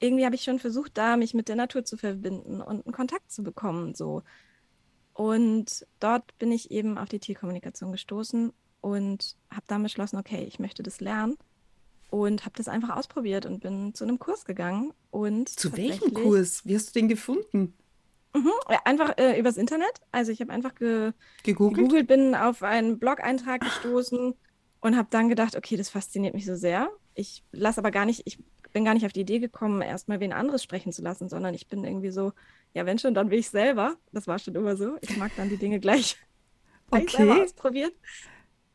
irgendwie 0.00 0.26
habe 0.26 0.34
ich 0.34 0.42
schon 0.42 0.58
versucht, 0.58 0.98
da 0.98 1.16
mich 1.16 1.34
mit 1.34 1.48
der 1.48 1.56
Natur 1.56 1.84
zu 1.84 1.96
verbinden 1.96 2.60
und 2.60 2.84
einen 2.84 2.92
Kontakt 2.92 3.30
zu 3.30 3.42
bekommen. 3.42 3.94
So. 3.94 4.22
Und 5.14 5.86
dort 6.00 6.36
bin 6.38 6.52
ich 6.52 6.70
eben 6.70 6.98
auf 6.98 7.08
die 7.08 7.20
Tierkommunikation 7.20 7.92
gestoßen 7.92 8.52
und 8.80 9.36
habe 9.50 9.64
dann 9.66 9.82
beschlossen, 9.82 10.18
okay, 10.18 10.44
ich 10.44 10.58
möchte 10.58 10.82
das 10.82 11.00
lernen 11.00 11.36
und 12.10 12.44
habe 12.44 12.54
das 12.56 12.68
einfach 12.68 12.96
ausprobiert 12.96 13.46
und 13.46 13.60
bin 13.60 13.94
zu 13.94 14.04
einem 14.04 14.18
Kurs 14.18 14.44
gegangen. 14.44 14.92
Und 15.10 15.48
zu 15.48 15.76
welchem 15.76 16.14
Kurs? 16.14 16.64
Wie 16.64 16.74
hast 16.74 16.94
du 16.94 17.00
den 17.00 17.08
gefunden? 17.08 17.74
Mhm, 18.34 18.50
einfach 18.84 19.16
äh, 19.16 19.38
übers 19.38 19.56
Internet. 19.56 20.00
Also 20.10 20.32
ich 20.32 20.40
habe 20.40 20.52
einfach 20.52 20.74
ge 20.74 21.12
gegoogelt? 21.44 21.76
gegoogelt, 21.76 22.06
bin 22.08 22.34
auf 22.34 22.62
einen 22.62 22.98
Blog-Eintrag 22.98 23.60
gestoßen 23.60 24.34
und 24.80 24.96
habe 24.96 25.08
dann 25.10 25.28
gedacht, 25.28 25.56
okay, 25.56 25.76
das 25.76 25.88
fasziniert 25.88 26.34
mich 26.34 26.44
so 26.44 26.56
sehr. 26.56 26.90
Ich 27.14 27.44
lasse 27.52 27.78
aber 27.78 27.92
gar 27.92 28.04
nicht, 28.04 28.22
ich 28.24 28.38
bin 28.72 28.84
gar 28.84 28.94
nicht 28.94 29.06
auf 29.06 29.12
die 29.12 29.20
Idee 29.20 29.38
gekommen, 29.38 29.80
erstmal 29.82 30.18
wen 30.18 30.32
anderes 30.32 30.64
sprechen 30.64 30.92
zu 30.92 31.00
lassen, 31.00 31.28
sondern 31.28 31.54
ich 31.54 31.68
bin 31.68 31.84
irgendwie 31.84 32.10
so, 32.10 32.32
ja, 32.74 32.84
wenn 32.86 32.98
schon, 32.98 33.14
dann 33.14 33.30
will 33.30 33.38
ich 33.38 33.48
selber. 33.48 33.96
Das 34.12 34.26
war 34.26 34.38
schon 34.40 34.54
immer 34.56 34.76
so. 34.76 34.96
Ich 35.00 35.16
mag 35.16 35.30
dann 35.36 35.48
die 35.48 35.56
Dinge 35.56 35.78
gleich, 35.78 36.16
gleich 36.90 37.04
okay. 37.04 37.16
selber 37.16 37.42
ausprobieren. 37.42 37.92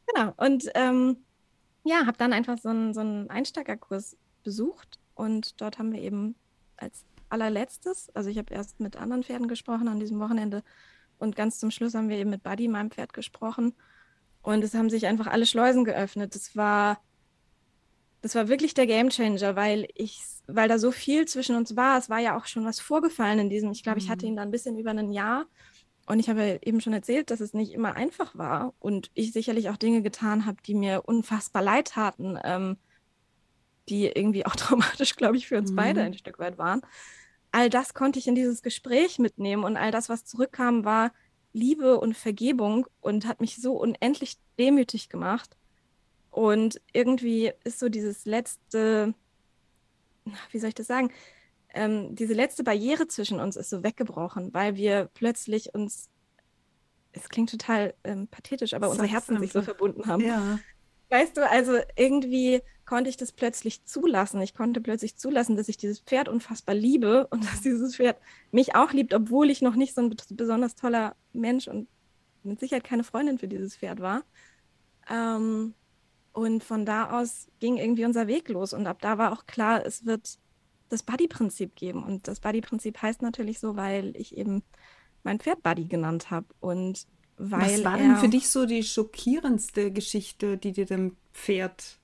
Genau. 0.08 0.34
Und 0.38 0.70
ähm, 0.74 1.18
ja, 1.89 2.05
habe 2.05 2.17
dann 2.17 2.34
einfach 2.34 2.58
so 2.58 2.69
einen, 2.69 2.93
so 2.93 3.01
einen 3.01 3.29
Einsteigerkurs 3.29 4.15
besucht 4.43 5.00
und 5.15 5.60
dort 5.60 5.79
haben 5.79 5.91
wir 5.91 6.01
eben 6.01 6.36
als 6.77 7.03
allerletztes, 7.29 8.10
also 8.15 8.29
ich 8.29 8.38
habe 8.38 8.53
erst 8.53 8.79
mit 8.79 8.96
anderen 8.96 9.24
Pferden 9.24 9.48
gesprochen 9.48 9.88
an 9.88 10.00
diesem 10.00 10.19
Wochenende 10.19 10.63
und 11.17 11.36
ganz 11.36 11.60
zum 11.60 11.72
Schluss 11.72 11.96
haben 11.96 12.10
wir 12.10 12.17
eben 12.17 12.29
mit 12.29 12.43
Buddy, 12.43 12.67
meinem 12.67 12.91
Pferd, 12.91 13.13
gesprochen 13.13 13.74
und 14.41 14.63
es 14.63 14.74
haben 14.75 14.89
sich 14.89 15.08
einfach 15.08 15.27
alle 15.27 15.46
Schleusen 15.46 15.84
geöffnet. 15.84 16.36
Das 16.36 16.55
war, 16.55 17.00
das 18.22 18.36
war 18.36 18.48
wirklich 18.48 18.74
der 18.74 18.88
Gamechanger, 18.88 19.55
weil 19.55 19.88
ich, 19.96 20.22
weil 20.48 20.69
da 20.69 20.79
so 20.79 20.91
viel 20.91 21.27
zwischen 21.27 21.55
uns 21.55 21.75
war. 21.75 21.98
Es 21.98 22.10
war 22.10 22.19
ja 22.19 22.38
auch 22.38 22.46
schon 22.46 22.65
was 22.65 22.79
vorgefallen 22.79 23.39
in 23.39 23.50
diesem. 23.50 23.72
Ich 23.72 23.84
glaube, 23.84 24.00
ich 24.00 24.10
hatte 24.10 24.25
mhm. 24.25 24.31
ihn 24.31 24.36
da 24.38 24.43
ein 24.43 24.51
bisschen 24.51 24.77
über 24.77 24.91
ein 24.91 25.12
Jahr 25.12 25.46
und 26.10 26.20
ich 26.20 26.28
habe 26.28 26.60
eben 26.63 26.82
schon 26.82 26.94
erzählt, 26.94 27.30
dass 27.30 27.39
es 27.39 27.54
nicht 27.54 27.72
immer 27.72 27.96
einfach 27.96 28.36
war 28.36 28.74
und 28.80 29.12
ich 29.13 29.32
sicherlich 29.32 29.70
auch 29.70 29.78
Dinge 29.78 30.01
getan 30.01 30.48
habe, 30.48 30.58
die 30.66 30.74
mir 30.74 31.04
unfassbar 31.06 31.62
leid 31.62 31.89
taten, 31.89 32.36
ähm, 32.44 32.78
die 33.89 34.08
irgendwie 34.08 34.44
auch 34.44 34.56
traumatisch, 34.56 35.16
glaube 35.16 35.38
ich, 35.38 35.48
für 35.48 35.60
uns 35.60 35.70
mhm. 35.70 35.75
beide 35.75 36.01
ein 36.01 36.16
Stück 36.16 36.39
weit 36.39 36.58
waren. 36.58 36.82
All 37.51 37.70
das 37.70 37.94
konnte 37.94 38.18
ich 38.18 38.28
in 38.28 38.34
dieses 38.34 38.63
Gespräch 38.63 39.20
mitnehmen 39.20 39.63
und 39.63 39.78
all 39.78 39.92
das, 39.92 40.10
was 40.10 40.25
zurückkam, 40.25 40.84
war 40.84 41.12
Liebe 41.54 42.00
und 42.00 42.18
Vergebung 42.18 42.88
und 43.01 43.28
hat 43.28 43.39
mich 43.39 43.58
so 43.58 43.74
unendlich 43.74 44.38
demütig 44.58 45.10
gemacht. 45.10 45.58
Und 46.32 46.82
irgendwie 46.92 47.51
ist 47.63 47.78
so 47.78 47.88
dieses 47.88 48.25
letzte, 48.25 49.13
wie 50.50 50.58
soll 50.58 50.70
ich 50.70 50.75
das 50.75 50.88
sagen? 50.88 51.12
Ähm, 51.74 52.16
diese 52.16 52.34
letzte 52.34 52.64
Barriere 52.64 53.08
zwischen 53.08 53.40
uns 53.40 53.56
ist 53.56 53.70
so 53.70 53.84
weggebrochen, 53.84 54.54
weil 54.54 54.76
wir 54.76 55.10
plötzlich 55.14 55.74
uns, 55.74 56.10
es 57.12 57.30
klingt 57.30 57.52
total 57.52 57.94
ähm, 58.04 58.28
pathetisch, 58.28 58.74
aber 58.74 58.90
unsere 58.90 59.08
Herzen 59.08 59.40
sich 59.40 59.52
so 59.52 59.62
verbunden 59.62 60.08
haben. 60.08 60.24
Ja. 60.24 60.60
Weißt 61.10 61.38
du, 61.38 61.48
also 61.48 61.78
irgendwie 61.96 62.62
konnte 62.86 63.10
ich 63.10 63.18
das 63.18 63.32
plötzlich 63.32 63.86
zulassen. 63.86 64.42
Ich 64.42 64.56
konnte 64.56 64.82
plötzlich 64.82 65.16
zulassen, 65.16 65.56
dass 65.56 65.70
ich 65.70 65.78
dieses 65.78 66.00
Pferd 66.00 66.28
unfassbar 66.28 66.76
liebe 66.76 67.28
und 67.28 67.44
dass 67.46 67.62
dieses 67.62 67.96
Pferd 67.96 68.18
mich 68.52 68.76
auch 68.76 68.92
liebt, 68.94 69.14
obwohl 69.14 69.50
ich 69.50 69.62
noch 69.62 69.76
nicht 69.76 69.93
so 69.93 70.02
ein 70.02 70.15
besonders 70.32 70.76
toller 70.76 71.15
Mensch 71.34 71.67
und 71.67 71.88
mit 72.43 72.60
Sicherheit 72.60 72.84
keine 72.84 73.04
Freundin 73.04 73.38
für 73.38 73.48
dieses 73.48 73.78
Pferd 73.78 74.00
war. 74.00 74.24
Ähm, 75.10 75.74
und 76.34 76.63
von 76.63 76.86
da 76.86 77.20
aus 77.20 77.48
ging 77.60 77.78
irgendwie 77.78 78.06
unser 78.06 78.28
Weg 78.28 78.50
los. 78.50 78.74
Und 78.74 78.88
ab 78.88 79.02
da 79.02 79.17
war 79.17 79.34
auch 79.34 79.46
klar, 79.46 79.86
es 79.86 80.06
wird 80.06 80.39
das 80.89 81.04
Buddy-Prinzip 81.04 81.75
geben. 81.75 82.04
Und 82.04 82.28
das 82.28 82.39
Buddy-Prinzip 82.39 83.02
heißt 83.02 83.21
natürlich 83.21 83.60
so, 83.60 83.75
weil 83.75 84.15
ich 84.15 84.38
eben 84.38 84.63
mein 85.23 85.39
Pferd 85.39 85.63
Buddy 85.63 85.86
genannt 85.86 86.32
habe. 86.32 86.47
Und 86.60 87.08
weil 87.38 87.62
Was 87.62 87.84
war 87.86 87.97
denn 87.97 88.17
für 88.17 88.28
dich 88.28 88.49
so 88.49 88.65
die 88.65 88.84
schockierendste 88.84 89.91
Geschichte, 89.91 90.58
die 90.58 90.73
dir 90.73 90.86
dem 90.86 91.15
Pferd 91.34 91.99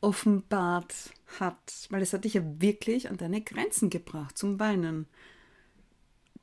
offenbart 0.00 0.94
hat? 1.38 1.86
Weil 1.90 2.02
es 2.02 2.12
hat 2.12 2.24
dich 2.24 2.34
ja 2.34 2.42
wirklich 2.44 3.08
an 3.08 3.16
deine 3.16 3.40
Grenzen 3.40 3.90
gebracht 3.90 4.36
zum 4.36 4.58
Weinen. 4.58 5.06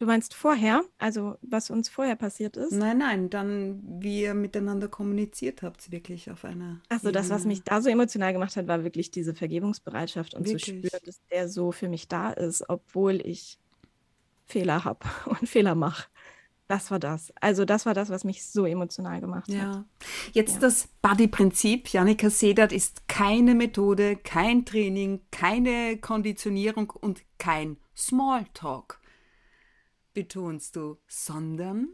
Du 0.04 0.08
meinst 0.08 0.34
vorher, 0.34 0.84
also 0.98 1.38
was 1.42 1.70
uns 1.70 1.88
vorher 1.88 2.18
passiert 2.18 2.58
ist? 2.58 2.74
Nein, 2.74 2.98
nein, 2.98 3.30
dann 3.30 3.82
wie 4.02 4.24
ihr 4.24 4.34
miteinander 4.34 4.90
kommuniziert 4.90 5.62
habt, 5.62 5.92
wirklich 5.94 6.30
auf 6.30 6.44
einer. 6.44 6.82
Achso, 6.90 7.12
das, 7.12 7.30
was 7.30 7.46
mich 7.46 7.64
da 7.64 7.82
so 7.82 7.88
emotional 7.88 8.34
gemacht 8.34 8.58
hat, 8.58 8.68
war 8.68 8.84
wirklich 8.84 9.12
diese 9.12 9.34
Vergebungsbereitschaft 9.34 10.34
und 10.34 10.46
wirklich? 10.46 10.66
zu 10.66 10.72
spüren, 10.72 11.00
dass 11.06 11.22
der 11.32 11.48
so 11.48 11.72
für 11.72 11.88
mich 11.88 12.10
da 12.10 12.32
ist, 12.32 12.66
obwohl 12.68 13.26
ich 13.26 13.60
Fehler 14.46 14.84
habe 14.84 15.08
und 15.26 15.48
Fehler 15.48 15.74
mache. 15.74 16.10
Das 16.68 16.92
war 16.92 17.00
das. 17.00 17.32
Also 17.40 17.64
das 17.64 17.86
war 17.86 17.94
das, 17.94 18.10
was 18.10 18.26
mich 18.26 18.46
so 18.46 18.66
emotional 18.66 19.22
gemacht 19.22 19.48
ja. 19.48 19.78
hat. 19.78 19.86
Jetzt 20.34 20.56
ja. 20.56 20.60
das 20.60 20.90
Buddy-Prinzip. 21.02 21.88
Janika 21.88 22.30
Sedert 22.30 22.74
ist 22.74 23.08
keine 23.08 23.56
Methode, 23.56 24.18
kein 24.18 24.66
Training, 24.66 25.22
keine 25.32 25.96
Konditionierung 25.96 26.90
und 26.90 27.22
kein 27.38 27.78
Smalltalk 27.96 29.00
betonst 30.14 30.76
du, 30.76 30.98
sondern? 31.08 31.90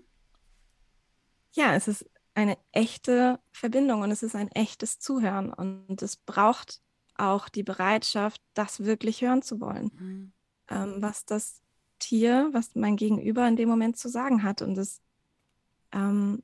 Ja, 1.52 1.76
es 1.76 1.88
ist 1.88 2.10
eine 2.36 2.58
echte 2.72 3.40
Verbindung 3.52 4.02
und 4.02 4.12
es 4.12 4.24
ist 4.24 4.36
ein 4.36 4.50
echtes 4.52 5.00
Zuhören 5.00 5.52
und 5.52 6.02
es 6.02 6.16
braucht 6.16 6.82
auch 7.16 7.50
die 7.50 7.64
Bereitschaft, 7.64 8.42
das 8.54 8.86
wirklich 8.86 9.22
hören 9.22 9.42
zu 9.42 9.60
wollen, 9.60 9.92
mhm. 10.00 10.32
ähm, 10.70 10.96
was 11.00 11.26
das 11.26 11.62
Tier, 12.00 12.50
was 12.54 12.76
mein 12.76 12.96
Gegenüber 12.96 13.48
in 13.48 13.58
dem 13.58 13.68
Moment 13.68 13.98
zu 13.98 14.08
sagen 14.08 14.44
hat. 14.44 14.62
Und 14.62 14.78
es, 14.78 15.02
ähm, 15.92 16.44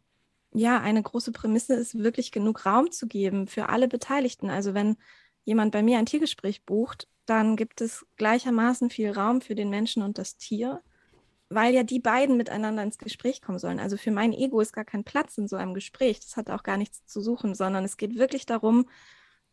ja, 0.52 0.80
eine 0.82 1.02
große 1.02 1.32
Prämisse 1.32 1.76
ist, 1.76 1.98
wirklich 1.98 2.32
genug 2.32 2.66
Raum 2.66 2.92
zu 2.92 3.08
geben 3.08 3.48
für 3.48 3.70
alle 3.70 3.88
Beteiligten. 3.88 4.50
Also 4.50 4.74
wenn 4.74 4.98
jemand 5.46 5.72
bei 5.72 5.82
mir 5.82 5.98
ein 5.98 6.06
Tiergespräch 6.06 6.66
bucht, 6.66 7.08
dann 7.26 7.56
gibt 7.56 7.82
es 7.82 8.06
gleichermaßen 8.18 8.90
viel 8.90 9.12
Raum 9.12 9.42
für 9.42 9.56
den 9.56 9.70
Menschen 9.70 10.04
und 10.04 10.18
das 10.18 10.38
Tier 10.38 10.84
weil 11.50 11.74
ja 11.74 11.84
die 11.84 12.00
beiden 12.00 12.38
miteinander 12.38 12.84
ins 12.84 12.98
Gespräch 12.98 13.42
kommen 13.42 13.60
sollen. 13.60 13.80
Also 13.80 13.98
für 13.98 14.12
mein 14.12 14.34
Ego 14.34 14.60
ist 14.62 14.74
gar 14.74 14.86
kein 14.86 15.04
Platz 15.04 15.38
in 15.38 15.48
so 15.48 15.56
einem 15.56 15.74
Gespräch. 15.74 16.20
Das 16.20 16.38
hat 16.38 16.50
auch 16.50 16.64
gar 16.64 16.78
nichts 16.78 17.06
zu 17.06 17.22
suchen, 17.22 17.54
sondern 17.54 17.86
es 17.86 17.98
geht 17.98 18.16
wirklich 18.16 18.46
darum, 18.46 18.88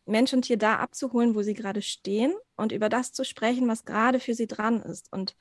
Mensch 0.05 0.33
und 0.33 0.43
Tier 0.43 0.57
da 0.57 0.77
abzuholen, 0.77 1.35
wo 1.35 1.43
sie 1.43 1.53
gerade 1.53 1.81
stehen 1.81 2.33
und 2.55 2.71
über 2.71 2.89
das 2.89 3.13
zu 3.13 3.23
sprechen, 3.23 3.67
was 3.67 3.85
gerade 3.85 4.19
für 4.19 4.33
sie 4.33 4.47
dran 4.47 4.81
ist. 4.81 5.11
Und 5.13 5.37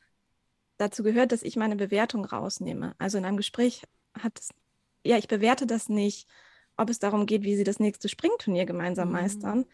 dazu 0.76 1.02
gehört, 1.02 1.32
dass 1.32 1.42
ich 1.42 1.56
meine 1.56 1.76
Bewertung 1.76 2.24
rausnehme. 2.24 2.94
Also 2.98 3.18
in 3.18 3.24
einem 3.24 3.36
Gespräch 3.38 3.82
hat 4.14 4.38
es, 4.38 4.50
ja, 5.04 5.16
ich 5.16 5.28
bewerte 5.28 5.66
das 5.66 5.88
nicht, 5.88 6.28
ob 6.76 6.90
es 6.90 6.98
darum 6.98 7.26
geht, 7.26 7.42
wie 7.42 7.56
sie 7.56 7.64
das 7.64 7.80
nächste 7.80 8.08
Springturnier 8.08 8.66
gemeinsam 8.66 9.08
mhm. 9.08 9.14
meistern 9.14 9.64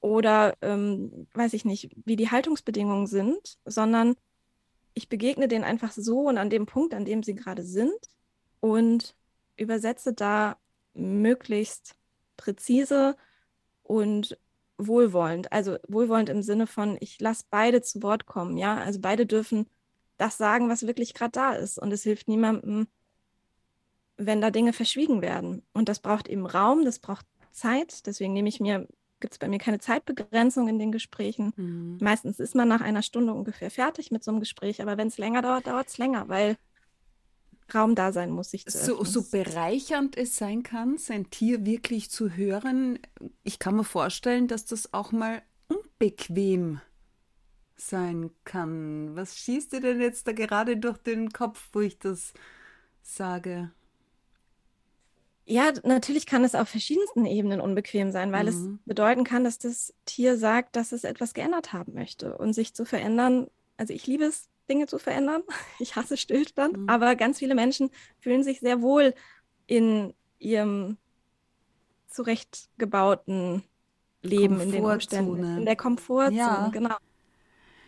oder 0.00 0.56
ähm, 0.62 1.26
weiß 1.34 1.52
ich 1.52 1.64
nicht, 1.64 1.90
wie 2.04 2.16
die 2.16 2.30
Haltungsbedingungen 2.30 3.06
sind, 3.06 3.58
sondern 3.64 4.16
ich 4.94 5.08
begegne 5.08 5.48
denen 5.48 5.64
einfach 5.64 5.92
so 5.92 6.28
und 6.28 6.38
an 6.38 6.50
dem 6.50 6.66
Punkt, 6.66 6.94
an 6.94 7.04
dem 7.04 7.22
sie 7.22 7.34
gerade 7.34 7.62
sind 7.62 8.08
und 8.60 9.14
übersetze 9.56 10.12
da 10.12 10.56
möglichst 10.94 11.94
präzise 12.36 13.16
und 13.82 14.38
wohlwollend. 14.78 15.52
Also 15.52 15.76
wohlwollend 15.88 16.28
im 16.28 16.42
Sinne 16.42 16.66
von, 16.66 16.96
ich 17.00 17.20
lasse 17.20 17.44
beide 17.50 17.82
zu 17.82 18.02
Wort 18.02 18.26
kommen, 18.26 18.56
ja. 18.56 18.76
Also 18.76 19.00
beide 19.00 19.26
dürfen 19.26 19.66
das 20.16 20.36
sagen, 20.36 20.68
was 20.68 20.86
wirklich 20.86 21.14
gerade 21.14 21.32
da 21.32 21.52
ist. 21.52 21.78
Und 21.78 21.92
es 21.92 22.02
hilft 22.02 22.28
niemandem, 22.28 22.88
wenn 24.16 24.40
da 24.40 24.50
Dinge 24.50 24.72
verschwiegen 24.72 25.22
werden. 25.22 25.62
Und 25.72 25.88
das 25.88 26.00
braucht 26.00 26.28
eben 26.28 26.46
Raum, 26.46 26.84
das 26.84 26.98
braucht 26.98 27.26
Zeit. 27.52 28.06
Deswegen 28.06 28.32
nehme 28.32 28.48
ich 28.48 28.60
mir 28.60 28.86
gibt 29.20 29.34
es 29.34 29.38
bei 29.38 29.48
mir 29.48 29.58
keine 29.58 29.78
Zeitbegrenzung 29.78 30.68
in 30.68 30.78
den 30.78 30.92
Gesprächen. 30.92 31.52
Mhm. 31.56 31.98
Meistens 32.00 32.40
ist 32.40 32.54
man 32.54 32.68
nach 32.68 32.80
einer 32.80 33.02
Stunde 33.02 33.32
ungefähr 33.32 33.70
fertig 33.70 34.10
mit 34.10 34.24
so 34.24 34.30
einem 34.30 34.40
Gespräch, 34.40 34.82
aber 34.82 34.96
wenn 34.96 35.08
es 35.08 35.18
länger 35.18 35.42
dauert, 35.42 35.66
dauert 35.66 35.88
es 35.88 35.98
länger, 35.98 36.28
weil 36.28 36.56
Raum 37.72 37.94
da 37.94 38.12
sein 38.12 38.30
muss, 38.30 38.50
sich 38.50 38.64
so, 38.66 39.04
so 39.04 39.22
bereichernd 39.22 40.16
es 40.16 40.36
sein 40.36 40.62
kann, 40.62 40.98
sein 40.98 41.30
Tier 41.30 41.64
wirklich 41.64 42.10
zu 42.10 42.30
hören, 42.30 42.98
ich 43.44 43.58
kann 43.58 43.76
mir 43.76 43.84
vorstellen, 43.84 44.48
dass 44.48 44.64
das 44.64 44.92
auch 44.92 45.12
mal 45.12 45.42
unbequem 45.68 46.80
sein 47.76 48.30
kann. 48.44 49.14
Was 49.16 49.36
schießt 49.36 49.72
dir 49.72 49.80
denn 49.80 50.00
jetzt 50.00 50.26
da 50.26 50.32
gerade 50.32 50.76
durch 50.76 50.98
den 50.98 51.30
Kopf, 51.30 51.68
wo 51.72 51.80
ich 51.80 51.98
das 51.98 52.34
sage? 53.02 53.70
Ja, 55.50 55.72
natürlich 55.82 56.26
kann 56.26 56.44
es 56.44 56.54
auf 56.54 56.68
verschiedensten 56.68 57.26
Ebenen 57.26 57.60
unbequem 57.60 58.12
sein, 58.12 58.30
weil 58.30 58.44
mhm. 58.44 58.48
es 58.48 58.86
bedeuten 58.86 59.24
kann, 59.24 59.42
dass 59.42 59.58
das 59.58 59.92
Tier 60.04 60.38
sagt, 60.38 60.76
dass 60.76 60.92
es 60.92 61.02
etwas 61.02 61.34
geändert 61.34 61.72
haben 61.72 61.92
möchte 61.92 62.38
und 62.38 62.52
sich 62.52 62.72
zu 62.72 62.84
verändern. 62.84 63.48
Also 63.76 63.92
ich 63.92 64.06
liebe 64.06 64.24
es, 64.24 64.48
Dinge 64.68 64.86
zu 64.86 64.98
verändern. 64.98 65.42
Ich 65.80 65.96
hasse 65.96 66.16
Stillstand, 66.16 66.76
mhm. 66.76 66.88
aber 66.88 67.16
ganz 67.16 67.40
viele 67.40 67.56
Menschen 67.56 67.90
fühlen 68.20 68.44
sich 68.44 68.60
sehr 68.60 68.80
wohl 68.80 69.12
in 69.66 70.14
ihrem 70.38 70.98
zurechtgebauten 72.06 73.64
Leben 74.22 74.60
in 74.60 74.70
den 74.70 74.84
Umständen, 74.84 75.58
in 75.58 75.64
der 75.64 75.76
Komfortzone, 75.76 76.36
ja. 76.36 76.68
genau. 76.72 76.96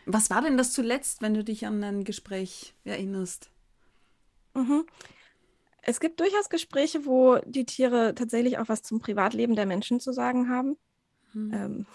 Was 0.06 0.30
war 0.30 0.42
denn 0.42 0.56
das 0.56 0.72
zuletzt, 0.72 1.22
wenn 1.22 1.34
du 1.34 1.44
dich 1.44 1.64
an 1.64 1.84
ein 1.84 2.02
Gespräch 2.02 2.74
erinnerst? 2.84 3.50
Mhm. 4.54 4.84
Es 5.82 6.00
gibt 6.00 6.20
durchaus 6.20 6.48
Gespräche, 6.48 7.06
wo 7.06 7.38
die 7.44 7.66
Tiere 7.66 8.14
tatsächlich 8.14 8.58
auch 8.58 8.68
was 8.68 8.82
zum 8.82 9.00
Privatleben 9.00 9.56
der 9.56 9.66
Menschen 9.66 10.00
zu 10.00 10.12
sagen 10.12 10.48
haben. 10.48 10.76
Mhm. 11.32 11.52
Ähm, 11.52 11.86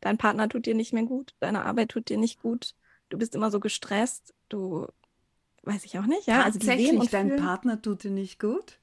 dein 0.00 0.16
Partner 0.16 0.48
tut 0.48 0.66
dir 0.66 0.74
nicht 0.74 0.92
mehr 0.92 1.04
gut, 1.04 1.34
deine 1.40 1.64
Arbeit 1.64 1.90
tut 1.90 2.08
dir 2.08 2.18
nicht 2.18 2.40
gut, 2.40 2.74
du 3.08 3.18
bist 3.18 3.34
immer 3.34 3.50
so 3.50 3.60
gestresst, 3.60 4.34
du 4.48 4.86
weiß 5.62 5.84
ich 5.84 5.98
auch 5.98 6.06
nicht, 6.06 6.26
ja. 6.26 6.42
Also 6.42 6.58
Tatsächlich, 6.58 7.10
dein 7.10 7.36
Partner 7.36 7.82
tut 7.82 8.04
dir 8.04 8.10
nicht 8.10 8.38
gut? 8.40 8.80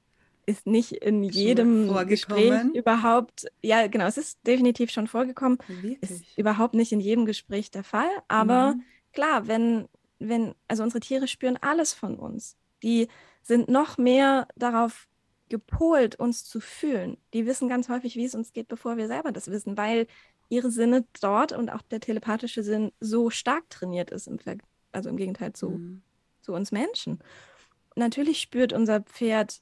ist 0.48 0.66
nicht 0.66 0.92
in 0.92 1.24
jedem 1.24 1.94
Gespräch 2.06 2.64
überhaupt, 2.72 3.46
ja 3.62 3.86
genau, 3.86 4.06
es 4.06 4.16
ist 4.16 4.38
definitiv 4.46 4.90
schon 4.90 5.06
vorgekommen, 5.06 5.58
Wirklich? 5.68 5.98
ist 6.00 6.38
überhaupt 6.38 6.74
nicht 6.74 6.90
in 6.90 7.00
jedem 7.00 7.26
Gespräch 7.26 7.70
der 7.70 7.84
Fall, 7.84 8.08
aber 8.28 8.74
mhm. 8.74 8.82
klar, 9.12 9.46
wenn, 9.46 9.88
wenn, 10.18 10.54
also 10.66 10.82
unsere 10.82 11.00
Tiere 11.00 11.28
spüren 11.28 11.58
alles 11.60 11.92
von 11.92 12.18
uns, 12.18 12.56
die 12.82 13.08
sind 13.48 13.68
noch 13.68 13.98
mehr 13.98 14.46
darauf 14.56 15.08
gepolt, 15.48 16.20
uns 16.20 16.44
zu 16.44 16.60
fühlen. 16.60 17.16
Die 17.32 17.46
wissen 17.46 17.68
ganz 17.68 17.88
häufig, 17.88 18.14
wie 18.14 18.24
es 18.26 18.34
uns 18.34 18.52
geht, 18.52 18.68
bevor 18.68 18.96
wir 18.96 19.08
selber 19.08 19.32
das 19.32 19.50
wissen, 19.50 19.76
weil 19.76 20.06
ihre 20.50 20.70
Sinne 20.70 21.04
dort 21.20 21.52
und 21.52 21.70
auch 21.70 21.82
der 21.82 22.00
telepathische 22.00 22.62
Sinn 22.62 22.92
so 23.00 23.30
stark 23.30 23.68
trainiert 23.70 24.10
ist, 24.10 24.28
im 24.28 24.38
Ver 24.38 24.56
also 24.92 25.10
im 25.10 25.16
Gegenteil 25.16 25.52
zu, 25.52 25.70
mhm. 25.70 26.02
zu 26.40 26.52
uns 26.54 26.72
Menschen. 26.72 27.18
Natürlich 27.96 28.40
spürt 28.40 28.72
unser 28.72 29.00
Pferd 29.00 29.60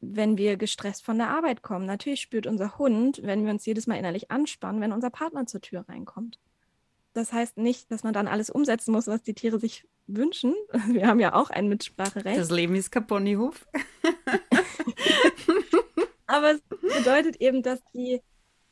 wenn 0.00 0.38
wir 0.38 0.56
gestresst 0.56 1.04
von 1.04 1.18
der 1.18 1.30
Arbeit 1.30 1.62
kommen. 1.62 1.86
Natürlich 1.86 2.20
spürt 2.20 2.46
unser 2.46 2.78
Hund, 2.78 3.20
wenn 3.24 3.44
wir 3.44 3.50
uns 3.50 3.66
jedes 3.66 3.86
Mal 3.86 3.96
innerlich 3.96 4.30
anspannen, 4.30 4.80
wenn 4.80 4.92
unser 4.92 5.10
Partner 5.10 5.46
zur 5.46 5.60
Tür 5.60 5.84
reinkommt. 5.88 6.38
Das 7.18 7.32
heißt 7.32 7.58
nicht, 7.58 7.90
dass 7.90 8.04
man 8.04 8.14
dann 8.14 8.28
alles 8.28 8.48
umsetzen 8.48 8.92
muss, 8.92 9.08
was 9.08 9.24
die 9.24 9.34
Tiere 9.34 9.58
sich 9.58 9.84
wünschen. 10.06 10.54
Wir 10.86 11.08
haben 11.08 11.18
ja 11.18 11.34
auch 11.34 11.50
ein 11.50 11.66
Mitspracherecht. 11.66 12.38
Das 12.38 12.52
Leben 12.52 12.76
ist 12.76 12.92
kein 12.92 13.08
Ponyhof. 13.08 13.66
Aber 16.28 16.52
es 16.52 16.60
bedeutet 16.80 17.40
eben, 17.40 17.64
dass 17.64 17.82
die, 17.92 18.20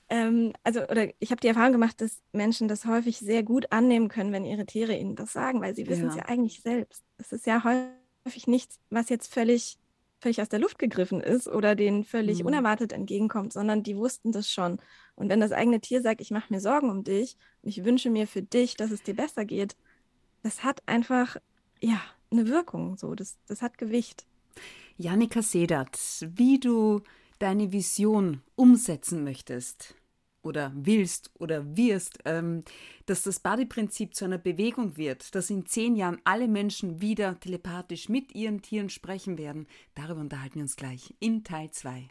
ähm, 0.09 0.53
also, 0.63 0.87
oder 0.87 1.09
ich 1.19 1.33
habe 1.33 1.41
die 1.41 1.49
Erfahrung 1.49 1.73
gemacht, 1.73 2.01
dass 2.01 2.23
Menschen 2.31 2.69
das 2.69 2.85
häufig 2.85 3.19
sehr 3.19 3.43
gut 3.43 3.73
annehmen 3.73 4.07
können, 4.07 4.31
wenn 4.31 4.45
ihre 4.45 4.65
Tiere 4.65 4.97
ihnen 4.97 5.17
das 5.17 5.33
sagen, 5.33 5.61
weil 5.61 5.75
sie 5.75 5.89
wissen 5.89 6.07
es 6.07 6.15
ja. 6.15 6.23
ja 6.23 6.29
eigentlich 6.29 6.63
selbst. 6.63 7.03
Es 7.19 7.33
ist 7.33 7.47
ja 7.47 7.65
häufig 7.65 8.47
nichts, 8.47 8.79
was 8.91 9.09
jetzt 9.09 9.35
völlig 9.35 9.77
völlig 10.21 10.41
aus 10.41 10.49
der 10.49 10.61
Luft 10.61 10.79
gegriffen 10.79 11.21
ist 11.21 11.49
oder 11.49 11.75
denen 11.75 12.05
völlig 12.05 12.41
mhm. 12.41 12.47
unerwartet 12.47 12.93
entgegenkommt, 12.93 13.53
sondern 13.53 13.83
die 13.83 13.97
wussten 13.97 14.33
das 14.33 14.51
schon. 14.51 14.79
Und 15.17 15.31
wenn 15.31 15.41
das 15.41 15.53
eigene 15.53 15.81
Tier 15.81 16.03
sagt, 16.03 16.21
ich 16.21 16.31
mache 16.31 16.53
mir 16.53 16.61
Sorgen 16.61 16.91
um 16.91 17.03
dich 17.03 17.37
und 17.63 17.71
ich 17.71 17.85
wünsche 17.85 18.11
mir 18.11 18.27
für 18.27 18.43
dich, 18.43 18.77
dass 18.77 18.91
es 18.91 19.03
dir 19.03 19.17
besser 19.17 19.45
geht, 19.45 19.77
das 20.43 20.63
hat 20.63 20.83
einfach, 20.87 21.37
ja, 21.81 22.01
eine 22.31 22.49
Wirkung. 22.49 22.97
So, 22.97 23.15
das, 23.15 23.39
das 23.47 23.63
hat 23.63 23.79
Gewicht. 23.79 24.27
Janika 24.99 25.43
Sedert, 25.43 25.99
wie 26.35 26.61
du 26.61 27.03
deine 27.39 27.73
Vision 27.73 28.43
umsetzen 28.55 29.25
möchtest 29.25 29.95
oder 30.43 30.73
willst 30.75 31.31
oder 31.39 31.77
wirst, 31.77 32.19
ähm, 32.25 32.63
dass 33.07 33.23
das 33.23 33.41
Body-Prinzip 33.41 34.15
zu 34.15 34.25
einer 34.25 34.39
Bewegung 34.39 34.97
wird, 34.97 35.35
dass 35.35 35.51
in 35.51 35.67
zehn 35.67 35.97
Jahren 35.97 36.21
alle 36.25 36.49
Menschen 36.49 37.01
wieder 37.01 37.39
telepathisch 37.41 38.09
mit 38.09 38.35
ihren 38.35 38.63
Tieren 38.63 38.89
sprechen 38.89 39.39
werden, 39.39 39.67
darüber 39.95 40.21
unterhalten 40.21 40.57
wir 40.57 40.63
uns 40.63 40.77
gleich 40.77 41.15
in 41.21 41.45
Teil 41.45 41.71
2. 41.71 42.09